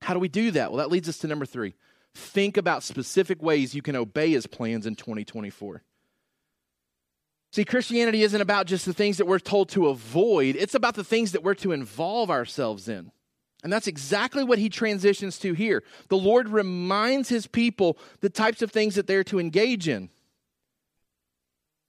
[0.02, 0.70] How do we do that?
[0.70, 1.74] Well, that leads us to number three.
[2.14, 5.82] Think about specific ways you can obey his plans in 2024.
[7.52, 11.04] See, Christianity isn't about just the things that we're told to avoid, it's about the
[11.04, 13.10] things that we're to involve ourselves in.
[13.62, 15.82] And that's exactly what he transitions to here.
[16.08, 20.08] The Lord reminds his people the types of things that they're to engage in.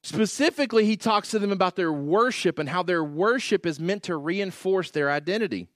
[0.04, 4.18] Specifically, he talks to them about their worship and how their worship is meant to
[4.18, 5.68] reinforce their identity.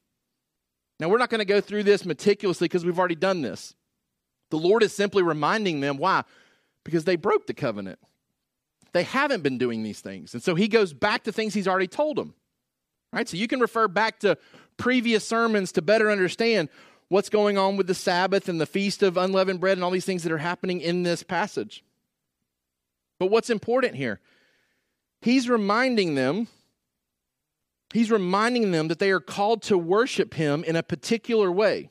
[0.99, 3.75] Now, we're not going to go through this meticulously because we've already done this.
[4.49, 6.23] The Lord is simply reminding them why?
[6.83, 7.99] Because they broke the covenant.
[8.95, 10.33] They haven't been doing these things.
[10.33, 12.33] And so he goes back to things he's already told them.
[13.11, 13.27] Right?
[13.27, 14.37] So you can refer back to
[14.77, 16.69] previous sermons to better understand
[17.09, 20.05] what's going on with the Sabbath and the Feast of Unleavened Bread and all these
[20.05, 21.83] things that are happening in this passage.
[23.19, 24.21] But what's important here?
[25.19, 26.47] He's reminding them
[27.93, 31.89] He's reminding them that they are called to worship him in a particular way.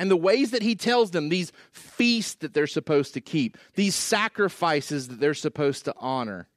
[0.00, 3.94] And the ways that he tells them, these feasts that they're supposed to keep, these
[3.94, 6.48] sacrifices that they're supposed to honor,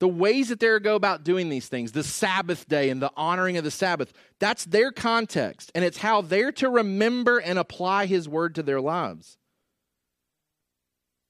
[0.00, 3.58] the ways that they're go about doing these things, the Sabbath day and the honoring
[3.58, 5.70] of the Sabbath, that's their context.
[5.74, 9.36] And it's how they're to remember and apply his word to their lives.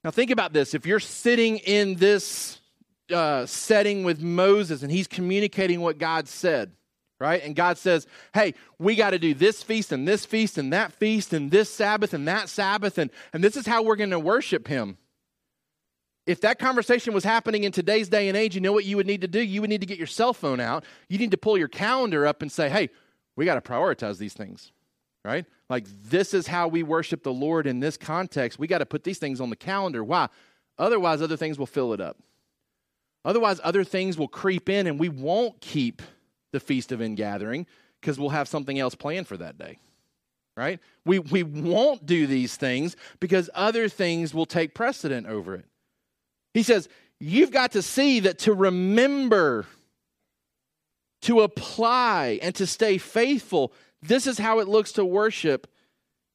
[0.04, 0.72] Now, think about this.
[0.72, 2.60] If you're sitting in this
[3.12, 6.70] uh, setting with Moses and he's communicating what God said,
[7.22, 7.42] right?
[7.42, 10.92] And God says, hey, we got to do this feast and this feast and that
[10.92, 14.18] feast and this Sabbath and that Sabbath, and, and this is how we're going to
[14.18, 14.98] worship him
[16.26, 19.06] if that conversation was happening in today's day and age, you know what you would
[19.06, 19.40] need to do?
[19.40, 20.84] You would need to get your cell phone out.
[21.08, 22.90] You need to pull your calendar up and say, hey,
[23.34, 24.70] we got to prioritize these things,
[25.24, 25.44] right?
[25.68, 28.58] Like, this is how we worship the Lord in this context.
[28.58, 30.04] We got to put these things on the calendar.
[30.04, 30.28] Why?
[30.78, 32.18] Otherwise, other things will fill it up.
[33.24, 36.02] Otherwise, other things will creep in and we won't keep
[36.52, 37.66] the Feast of Ingathering
[38.00, 39.78] because we'll have something else planned for that day,
[40.56, 40.80] right?
[41.04, 45.66] We, we won't do these things because other things will take precedent over it.
[46.54, 46.88] He says,
[47.18, 49.66] You've got to see that to remember,
[51.22, 53.72] to apply, and to stay faithful,
[54.02, 55.68] this is how it looks to worship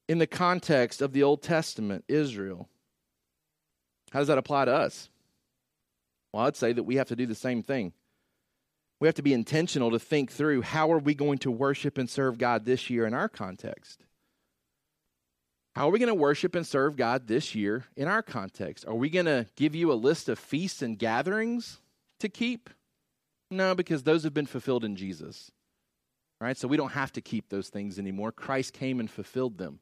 [0.08, 2.70] in the context of the Old Testament, Israel.
[4.12, 5.10] How does that apply to us?
[6.32, 7.92] Well, I'd say that we have to do the same thing.
[9.00, 12.10] We have to be intentional to think through how are we going to worship and
[12.10, 14.04] serve God this year in our context?
[15.76, 18.84] How are we going to worship and serve God this year in our context?
[18.88, 21.78] Are we going to give you a list of feasts and gatherings
[22.18, 22.70] to keep?
[23.50, 25.52] No, because those have been fulfilled in Jesus.
[26.40, 26.56] Right?
[26.56, 28.32] So we don't have to keep those things anymore.
[28.32, 29.78] Christ came and fulfilled them.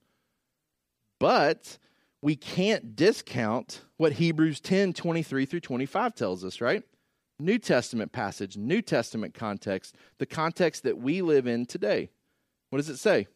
[1.19, 1.79] But
[2.21, 6.83] we can't discount what Hebrews 10 23 through 25 tells us, right?
[7.39, 12.11] New Testament passage, New Testament context, the context that we live in today.
[12.71, 13.27] What does it say?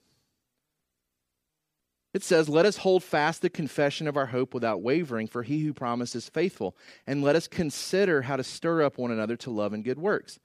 [2.12, 5.60] It says, Let us hold fast the confession of our hope without wavering, for he
[5.60, 6.76] who promises faithful.
[7.06, 10.40] And let us consider how to stir up one another to love and good works,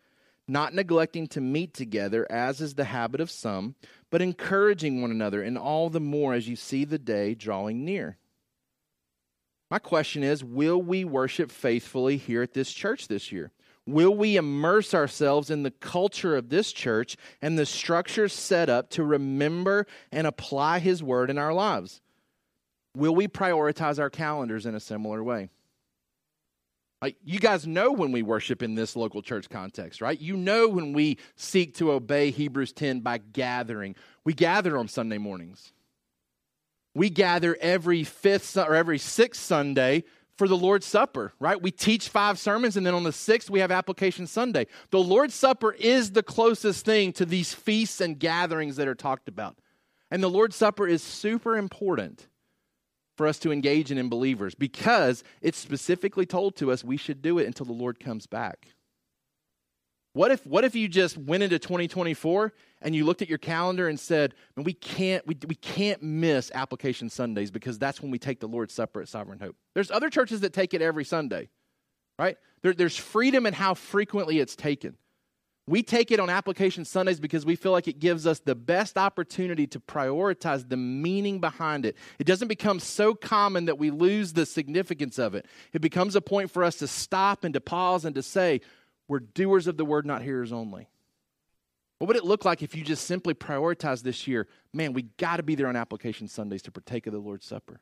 [0.47, 3.75] not neglecting to meet together, as is the habit of some,
[4.11, 8.17] but encouraging one another, and all the more as you see the day drawing near.
[9.69, 13.51] My question is Will we worship faithfully here at this church this year?
[13.87, 18.89] Will we immerse ourselves in the culture of this church and the structures set up
[18.91, 22.01] to remember and apply His word in our lives?
[22.95, 25.49] Will we prioritize our calendars in a similar way?
[27.01, 30.19] Like, you guys know when we worship in this local church context, right?
[30.19, 33.95] You know when we seek to obey Hebrews 10 by gathering.
[34.23, 35.73] We gather on Sunday mornings.
[36.95, 40.05] We gather every fifth or every sixth Sunday
[40.37, 41.61] for the Lord's Supper, right?
[41.61, 44.67] We teach five sermons, and then on the sixth, we have Application Sunday.
[44.89, 49.27] The Lord's Supper is the closest thing to these feasts and gatherings that are talked
[49.27, 49.57] about.
[50.09, 52.27] And the Lord's Supper is super important
[53.17, 57.21] for us to engage in in believers because it's specifically told to us we should
[57.21, 58.67] do it until the Lord comes back.
[60.13, 62.53] What if, what if you just went into 2024
[62.85, 67.09] and you looked at your calendar and said, we can't, we, we can't miss application
[67.09, 69.55] Sundays because that's when we take the Lord's Supper at Sovereign Hope.
[69.73, 71.49] There's other churches that take it every Sunday,
[72.19, 72.37] right?
[72.61, 74.97] There, there's freedom in how frequently it's taken.
[75.67, 78.99] We take it on application Sundays because we feel like it gives us the best
[78.99, 81.97] opportunity to prioritize the meaning behind it.
[82.19, 85.47] It doesn't become so common that we lose the significance of it.
[85.73, 88.61] It becomes a point for us to stop and to pause and to say,
[89.07, 90.87] we're doers of the word, not hearers only.
[91.99, 94.47] What would it look like if you just simply prioritize this year?
[94.73, 97.79] Man, we got to be there on application Sundays to partake of the Lord's Supper.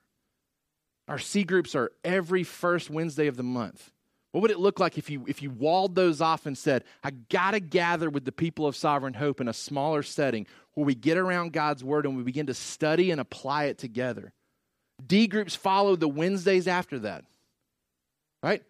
[1.07, 3.91] Our C groups are every first Wednesday of the month.
[4.31, 7.11] What would it look like if you if you walled those off and said, "I
[7.11, 10.95] got to gather with the people of Sovereign Hope in a smaller setting where we
[10.95, 14.33] get around God's word and we begin to study and apply it together."
[15.05, 17.25] D groups follow the Wednesdays after that.
[18.41, 18.63] Right?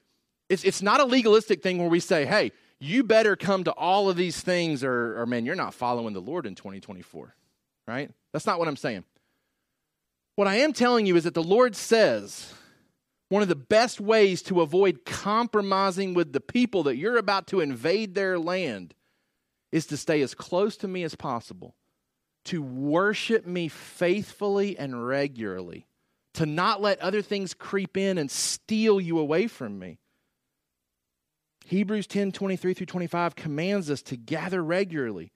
[0.49, 2.51] It's, it's not a legalistic thing where we say, hey,
[2.83, 6.19] you better come to all of these things or, or man, you're not following the
[6.19, 7.33] Lord in 2024,
[7.87, 8.11] right?
[8.33, 9.05] That's not what I'm saying.
[10.35, 12.53] What I am telling you is that the Lord says
[13.29, 17.61] one of the best ways to avoid compromising with the people that you're about to
[17.61, 18.93] invade their land
[19.71, 21.75] is to stay as close to me as possible,
[22.45, 25.87] to worship me faithfully and regularly,
[26.33, 29.99] to not let other things creep in and steal you away from me.
[31.65, 35.31] Hebrews 10 23 through 25 commands us to gather regularly.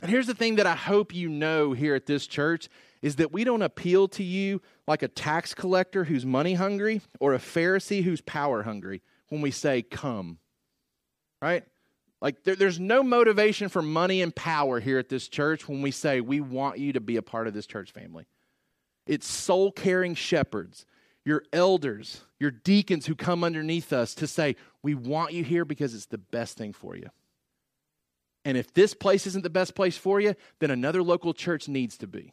[0.00, 2.68] And here's the thing that I hope you know here at this church
[3.02, 7.34] is that we don't appeal to you like a tax collector who's money hungry or
[7.34, 10.38] a Pharisee who's power hungry when we say, come.
[11.42, 11.64] Right?
[12.20, 15.90] Like, there, there's no motivation for money and power here at this church when we
[15.90, 18.26] say we want you to be a part of this church family.
[19.06, 20.84] It's soul caring shepherds
[21.28, 25.94] your elders, your deacons who come underneath us to say, We want you here because
[25.94, 27.10] it's the best thing for you.
[28.46, 31.98] And if this place isn't the best place for you, then another local church needs
[31.98, 32.32] to be.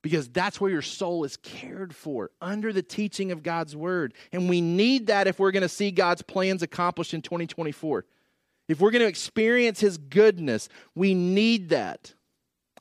[0.00, 4.14] Because that's where your soul is cared for, under the teaching of God's word.
[4.32, 8.06] And we need that if we're going to see God's plans accomplished in 2024.
[8.68, 12.14] If we're going to experience His goodness, we need that.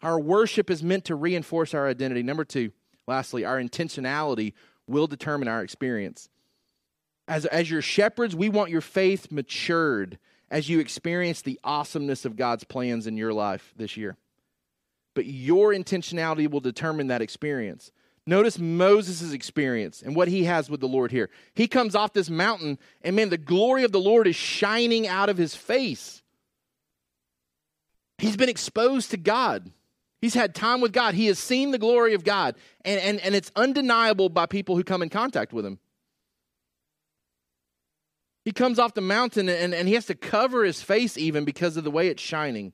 [0.01, 2.23] Our worship is meant to reinforce our identity.
[2.23, 2.71] Number two,
[3.07, 4.53] lastly, our intentionality
[4.91, 6.29] will determine our experience.
[7.27, 10.19] As, as your shepherds, we want your faith matured
[10.49, 14.17] as you experience the awesomeness of God's plans in your life this year.
[15.13, 17.91] But your intentionality will determine that experience.
[18.25, 21.29] Notice Moses' experience and what he has with the Lord here.
[21.55, 25.29] He comes off this mountain, and man, the glory of the Lord is shining out
[25.29, 26.21] of his face.
[28.17, 29.71] He's been exposed to God.
[30.21, 31.15] He's had time with God.
[31.15, 32.55] He has seen the glory of God.
[32.85, 35.79] And, and, and it's undeniable by people who come in contact with him.
[38.45, 41.75] He comes off the mountain and, and he has to cover his face even because
[41.75, 42.73] of the way it's shining.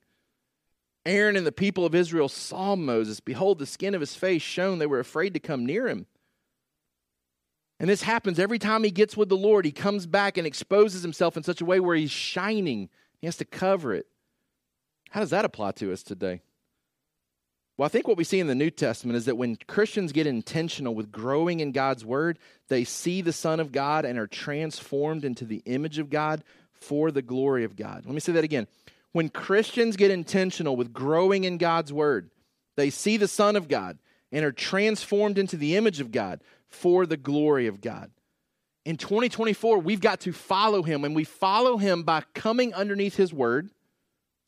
[1.05, 3.21] Aaron and the people of Israel saw Moses.
[3.21, 4.79] Behold, the skin of his face shone.
[4.79, 6.05] They were afraid to come near him.
[7.79, 9.63] And this happens every time he gets with the Lord.
[9.63, 12.89] He comes back and exposes himself in such a way where he's shining.
[13.19, 14.07] He has to cover it.
[15.11, 16.41] How does that apply to us today?
[17.77, 20.25] Well, I think what we see in the New Testament is that when Christians get
[20.25, 25.23] intentional with growing in God's Word, they see the Son of God and are transformed
[25.23, 28.03] into the image of God for the glory of God.
[28.05, 28.67] Let me say that again.
[29.11, 32.31] When Christians get intentional with growing in God's Word,
[32.75, 33.99] they see the Son of God
[34.31, 38.09] and are transformed into the image of God for the glory of God.
[38.85, 43.31] In 2024, we've got to follow Him, and we follow Him by coming underneath His
[43.31, 43.69] Word.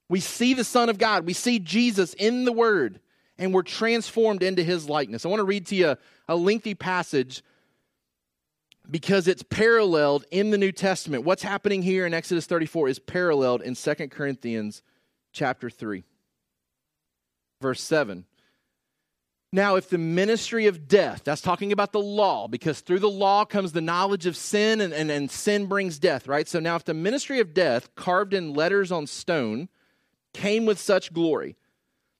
[0.09, 2.99] We see the Son of God, we see Jesus in the Word
[3.39, 5.25] and we're transformed into his likeness.
[5.25, 5.95] I want to read to you
[6.27, 7.41] a, lengthy passage
[8.91, 11.23] because it's paralleled in the New Testament.
[11.23, 14.83] What's happening here in Exodus 34 is paralleled in 2 Corinthians
[15.31, 16.03] chapter 3.
[17.61, 18.25] Verse 7.
[19.51, 23.45] Now, if the ministry of death, that's talking about the law, because through the law
[23.45, 26.47] comes the knowledge of sin, and, and, and sin brings death, right?
[26.47, 29.69] So now, if the ministry of death, carved in letters on stone,
[30.33, 31.55] came with such glory,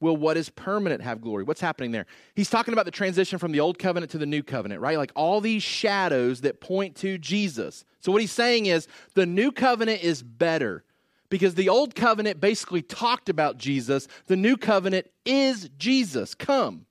[0.00, 1.44] will what is permanent have glory.
[1.44, 2.06] What's happening there?
[2.34, 4.98] He's talking about the transition from the old covenant to the new covenant, right?
[4.98, 7.84] Like all these shadows that point to Jesus.
[8.00, 10.84] So what he's saying is the new covenant is better
[11.30, 14.08] because the old covenant basically talked about Jesus.
[14.26, 16.34] The new covenant is Jesus.
[16.34, 16.86] Come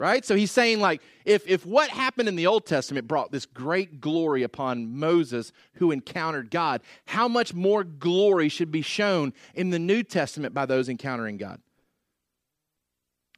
[0.00, 0.24] right?
[0.24, 4.00] So he's saying, like, if, if what happened in the Old Testament brought this great
[4.00, 9.78] glory upon Moses who encountered God, how much more glory should be shown in the
[9.78, 11.60] New Testament by those encountering God?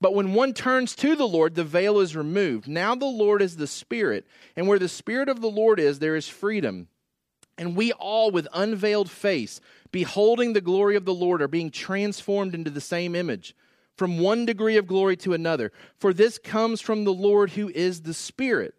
[0.00, 2.66] But when one turns to the Lord, the veil is removed.
[2.66, 4.26] Now the Lord is the Spirit,
[4.56, 6.88] and where the Spirit of the Lord is, there is freedom.
[7.58, 9.60] And we all, with unveiled face,
[9.92, 13.54] beholding the glory of the Lord, are being transformed into the same image
[13.96, 15.72] from one degree of glory to another.
[15.98, 18.74] For this comes from the Lord who is the Spirit.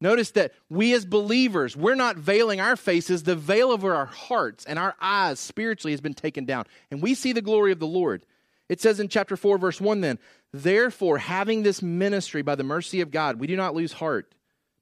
[0.00, 3.22] Notice that we as believers, we're not veiling our faces.
[3.22, 6.64] The veil over our hearts and our eyes spiritually has been taken down.
[6.90, 8.26] And we see the glory of the Lord.
[8.68, 10.18] It says in chapter 4, verse 1 then,
[10.52, 14.34] Therefore, having this ministry by the mercy of God, we do not lose heart,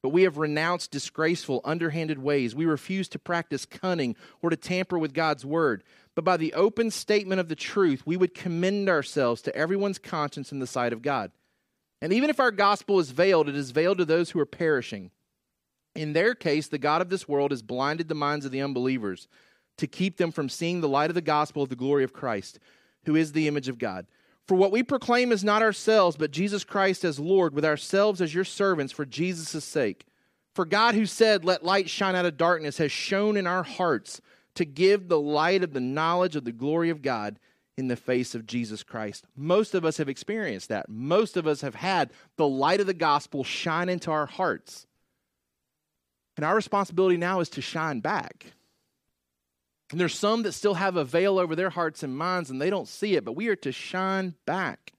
[0.02, 2.54] but we have renounced disgraceful, underhanded ways.
[2.54, 5.82] We refuse to practice cunning or to tamper with God's word
[6.14, 10.52] but by the open statement of the truth, we would commend ourselves to everyone's conscience
[10.52, 11.30] in the sight of God.
[12.02, 15.10] And even if our gospel is veiled, it is veiled to those who are perishing.
[15.94, 19.28] In their case, the God of this world has blinded the minds of the unbelievers
[19.78, 22.58] to keep them from seeing the light of the gospel of the glory of Christ,
[23.04, 24.06] who is the image of God.
[24.46, 28.34] For what we proclaim is not ourselves, but Jesus Christ as Lord, with ourselves as
[28.34, 30.04] your servants for Jesus' sake.
[30.54, 34.20] For God, who said, Let light shine out of darkness, has shone in our hearts
[34.54, 37.38] to give the light of the knowledge of the glory of God
[37.78, 39.24] in the face of Jesus Christ.
[39.34, 40.88] Most of us have experienced that.
[40.88, 44.86] Most of us have had the light of the gospel shine into our hearts.
[46.36, 48.52] And our responsibility now is to shine back.
[49.92, 52.70] And there's some that still have a veil over their hearts and minds and they
[52.70, 54.94] don't see it, but we are to shine back.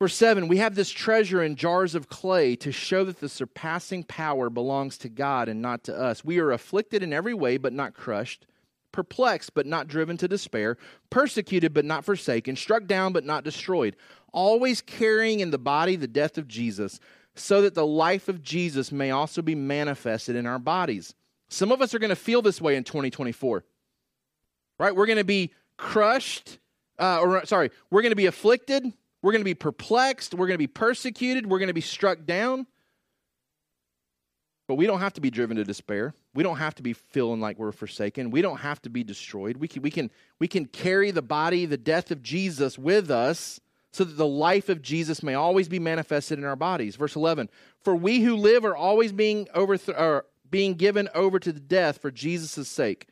[0.00, 4.02] Verse 7 We have this treasure in jars of clay to show that the surpassing
[4.02, 6.24] power belongs to God and not to us.
[6.24, 8.46] We are afflicted in every way, but not crushed,
[8.90, 10.76] perplexed, but not driven to despair,
[11.10, 13.94] persecuted, but not forsaken, struck down, but not destroyed,
[14.32, 16.98] always carrying in the body the death of Jesus,
[17.36, 21.14] so that the life of Jesus may also be manifested in our bodies.
[21.50, 23.64] Some of us are going to feel this way in 2024,
[24.78, 24.96] right?
[24.96, 26.58] We're going to be crushed,
[26.98, 28.92] uh, or sorry, we're going to be afflicted
[29.22, 30.34] we're going to be perplexed.
[30.34, 31.46] We're going to be persecuted.
[31.46, 32.66] We're going to be struck down.
[34.66, 36.14] But we don't have to be driven to despair.
[36.32, 38.30] We don't have to be feeling like we're forsaken.
[38.30, 39.56] We don't have to be destroyed.
[39.56, 43.60] We can, we can, we can carry the body, the death of Jesus with us
[43.92, 46.94] so that the life of Jesus may always be manifested in our bodies.
[46.94, 47.48] Verse 11
[47.82, 51.98] For we who live are always being, overth- or being given over to the death
[51.98, 53.08] for Jesus' sake,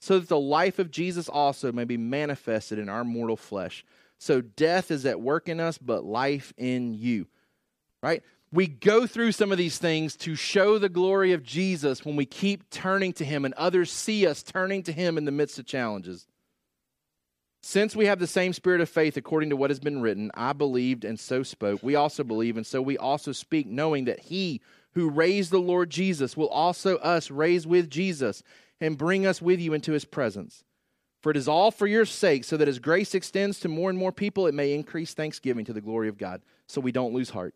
[0.00, 3.84] so that the life of Jesus also may be manifested in our mortal flesh.
[4.18, 7.26] So death is at work in us, but life in you.
[8.02, 8.22] Right?
[8.52, 12.26] we go through some of these things to show the glory of Jesus when we
[12.26, 15.66] keep turning to Him and others see us turning to Him in the midst of
[15.66, 16.26] challenges.
[17.62, 20.52] Since we have the same spirit of faith according to what has been written, I
[20.52, 21.82] believed and so spoke.
[21.82, 24.60] We also believe and so we also speak, knowing that He
[24.94, 28.42] who raised the Lord Jesus will also us raise with Jesus
[28.80, 30.64] and bring us with you into His presence.
[31.20, 33.98] For it is all for your sake, so that as grace extends to more and
[33.98, 37.30] more people, it may increase thanksgiving to the glory of God, so we don't lose
[37.30, 37.54] heart.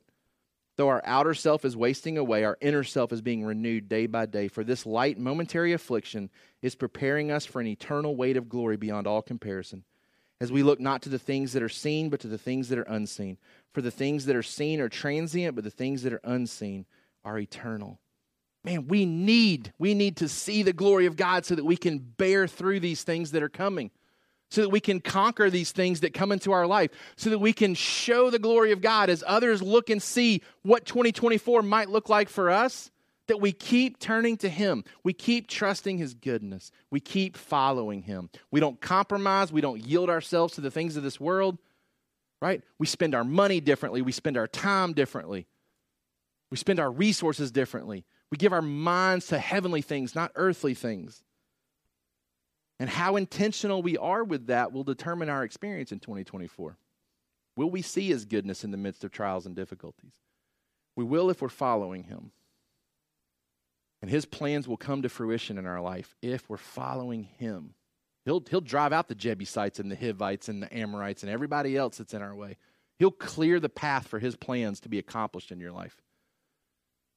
[0.76, 4.26] Though our outer self is wasting away, our inner self is being renewed day by
[4.26, 4.48] day.
[4.48, 6.30] For this light, momentary affliction
[6.62, 9.84] is preparing us for an eternal weight of glory beyond all comparison.
[10.40, 12.78] As we look not to the things that are seen, but to the things that
[12.78, 13.38] are unseen.
[13.72, 16.86] For the things that are seen are transient, but the things that are unseen
[17.24, 18.00] are eternal.
[18.64, 21.98] Man, we need, we need to see the glory of God so that we can
[21.98, 23.90] bear through these things that are coming
[24.54, 27.52] so that we can conquer these things that come into our life, so that we
[27.52, 32.08] can show the glory of God as others look and see what 2024 might look
[32.08, 32.92] like for us,
[33.26, 34.84] that we keep turning to Him.
[35.02, 36.70] We keep trusting His goodness.
[36.90, 38.30] We keep following Him.
[38.52, 39.52] We don't compromise.
[39.52, 41.58] We don't yield ourselves to the things of this world,
[42.40, 42.62] right?
[42.78, 44.02] We spend our money differently.
[44.02, 45.46] We spend our time differently.
[46.54, 48.04] We spend our resources differently.
[48.30, 51.24] We give our minds to heavenly things, not earthly things.
[52.78, 56.78] And how intentional we are with that will determine our experience in 2024.
[57.56, 60.12] Will we see his goodness in the midst of trials and difficulties?
[60.94, 62.30] We will if we're following him.
[64.00, 67.74] And his plans will come to fruition in our life if we're following him.
[68.26, 71.96] He'll, he'll drive out the Jebusites and the Hivites and the Amorites and everybody else
[71.96, 72.58] that's in our way.
[73.00, 76.00] He'll clear the path for his plans to be accomplished in your life.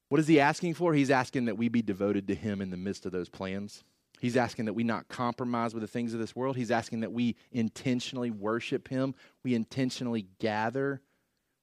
[0.10, 0.94] What is he asking for?
[0.94, 3.84] He's asking that we be devoted to him in the midst of those plans.
[4.20, 6.58] He's asking that we not compromise with the things of this world.
[6.58, 9.14] He's asking that we intentionally worship Him.
[9.44, 11.02] We intentionally gather.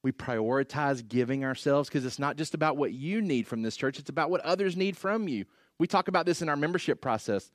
[0.03, 3.99] We prioritize giving ourselves because it's not just about what you need from this church,
[3.99, 5.47] it's about what others need from you.
[5.79, 7.51] We talk about this in our membership process.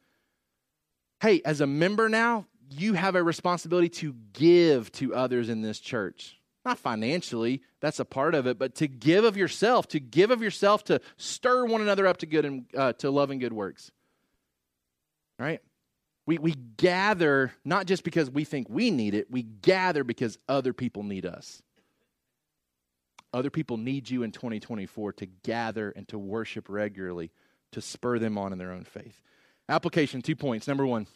[1.22, 5.80] Hey, as a member now, you have a responsibility to give to others in this
[5.80, 6.39] church.
[6.66, 10.42] Not financially, that's a part of it, but to give of yourself, to give of
[10.42, 13.92] yourself to stir one another up to good and uh, to love and good works
[15.40, 15.62] right?
[16.28, 20.74] We, we gather not just because we think we need it, we gather because other
[20.74, 21.64] people need us.
[23.34, 27.32] Other people need you in 2024 to gather and to worship regularly
[27.72, 29.22] to spur them on in their own faith.
[29.68, 30.68] Application two points.
[30.68, 31.08] Number one,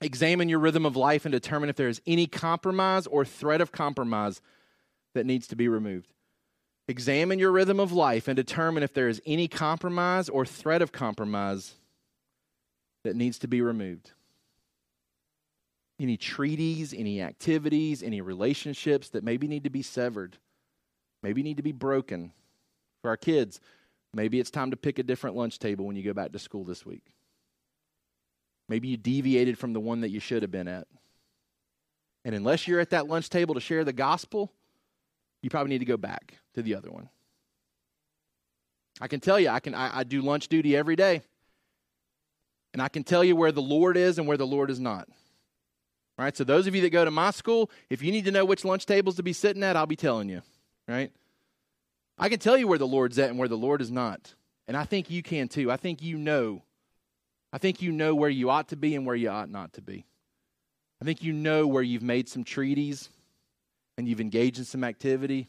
[0.00, 3.72] examine your rhythm of life and determine if there is any compromise or threat of
[3.72, 4.40] compromise
[5.14, 6.12] that needs to be removed.
[6.86, 10.92] Examine your rhythm of life and determine if there is any compromise or threat of
[10.92, 11.74] compromise
[13.04, 14.10] that needs to be removed.
[15.98, 20.36] Any treaties, any activities, any relationships that maybe need to be severed,
[21.22, 22.32] maybe need to be broken.
[23.00, 23.60] For our kids,
[24.12, 26.64] maybe it's time to pick a different lunch table when you go back to school
[26.64, 27.14] this week.
[28.68, 30.86] Maybe you deviated from the one that you should have been at.
[32.24, 34.52] And unless you're at that lunch table to share the gospel,
[35.44, 37.10] you probably need to go back to the other one.
[38.98, 41.20] I can tell you, I can I, I do lunch duty every day.
[42.72, 45.06] And I can tell you where the Lord is and where the Lord is not.
[46.16, 46.34] Right?
[46.34, 48.64] So, those of you that go to my school, if you need to know which
[48.64, 50.40] lunch tables to be sitting at, I'll be telling you.
[50.88, 51.12] Right?
[52.16, 54.34] I can tell you where the Lord's at and where the Lord is not.
[54.66, 55.70] And I think you can too.
[55.70, 56.62] I think you know.
[57.52, 59.82] I think you know where you ought to be and where you ought not to
[59.82, 60.06] be.
[61.02, 63.10] I think you know where you've made some treaties
[63.96, 65.48] and you've engaged in some activity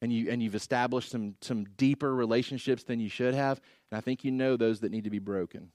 [0.00, 3.60] and you and you've established some some deeper relationships than you should have.
[3.90, 5.70] And I think you know those that need to be broken.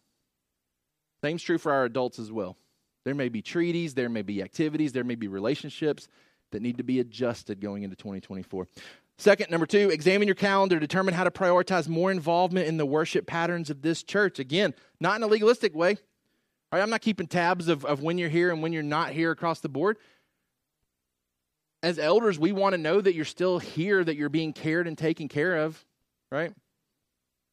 [1.23, 2.57] Same's true for our adults as well.
[3.05, 6.07] There may be treaties, there may be activities, there may be relationships
[6.51, 8.67] that need to be adjusted going into 2024.
[9.17, 10.79] Second, number two, examine your calendar.
[10.79, 14.37] Determine how to prioritize more involvement in the worship patterns of this church.
[14.37, 15.97] Again, not in a legalistic way.
[16.71, 19.61] I'm not keeping tabs of, of when you're here and when you're not here across
[19.61, 19.97] the board.
[21.83, 24.97] As elders, we want to know that you're still here, that you're being cared and
[24.97, 25.85] taken care of,
[26.31, 26.53] right?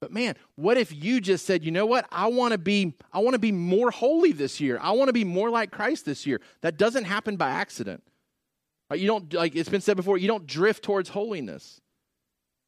[0.01, 2.07] But man, what if you just said, "You know what?
[2.11, 4.79] I want to be I want to be more holy this year.
[4.81, 8.03] I want to be more like Christ this year." That doesn't happen by accident.
[8.95, 11.81] You don't like it's been said before, you don't drift towards holiness.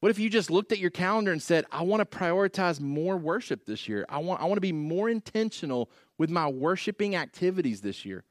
[0.00, 3.16] What if you just looked at your calendar and said, "I want to prioritize more
[3.16, 4.04] worship this year.
[4.08, 8.24] I want I want to be more intentional with my worshiping activities this year."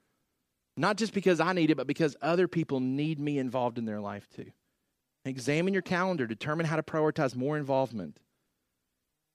[0.77, 4.01] Not just because I need it, but because other people need me involved in their
[4.01, 4.51] life too.
[5.23, 8.19] Examine your calendar, determine how to prioritize more involvement.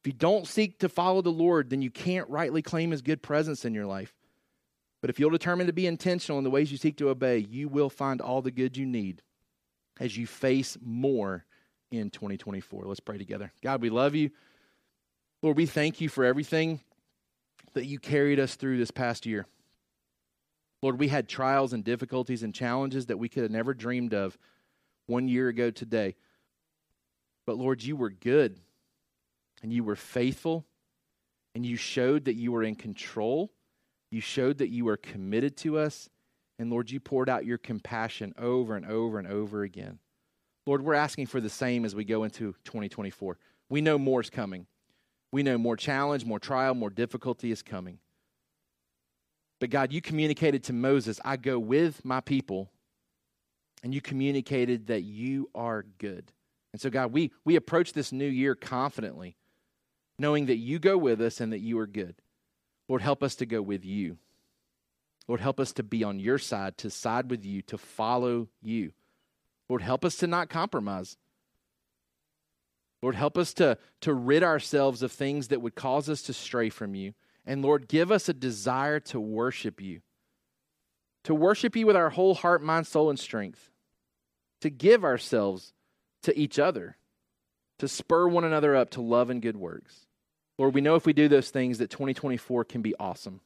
[0.03, 3.23] If you don't seek to follow the Lord, then you can't rightly claim his good
[3.23, 4.15] presence in your life.
[5.01, 7.69] But if you'll determine to be intentional in the ways you seek to obey, you
[7.69, 9.23] will find all the good you need
[9.99, 11.45] as you face more
[11.91, 12.85] in 2024.
[12.85, 13.53] Let's pray together.
[13.63, 14.31] God, we love you.
[15.43, 16.81] Lord, we thank you for everything
[17.75, 19.47] that you carried us through this past year.
[20.83, 24.39] Lord, we had trials and difficulties and challenges that we could have never dreamed of
[25.07, 26.17] one year ago today.
[27.47, 28.59] But Lord, you were good
[29.63, 30.65] and you were faithful
[31.55, 33.53] and you showed that you were in control.
[34.11, 36.09] You showed that you were committed to us.
[36.59, 39.99] And Lord, you poured out your compassion over and over and over again.
[40.67, 43.39] Lord, we're asking for the same as we go into 2024.
[43.69, 44.67] We know more is coming.
[45.33, 47.99] We know more challenge, more trial, more difficulty is coming.
[49.61, 52.71] But God, you communicated to Moses, I go with my people,
[53.83, 56.33] and you communicated that you are good.
[56.73, 59.37] And so, God, we, we approach this new year confidently,
[60.19, 62.15] knowing that you go with us and that you are good.
[62.89, 64.17] Lord, help us to go with you.
[65.29, 68.93] Lord, help us to be on your side, to side with you, to follow you.
[69.69, 71.17] Lord, help us to not compromise.
[73.03, 76.71] Lord, help us to, to rid ourselves of things that would cause us to stray
[76.71, 77.15] from you.
[77.47, 80.01] And Lord, give us a desire to worship you,
[81.25, 83.71] to worship you with our whole heart, mind, soul, and strength,
[84.61, 85.73] to give ourselves
[86.23, 86.97] to each other,
[87.79, 90.07] to spur one another up to love and good works.
[90.59, 93.41] Lord, we know if we do those things that 2024 can be awesome,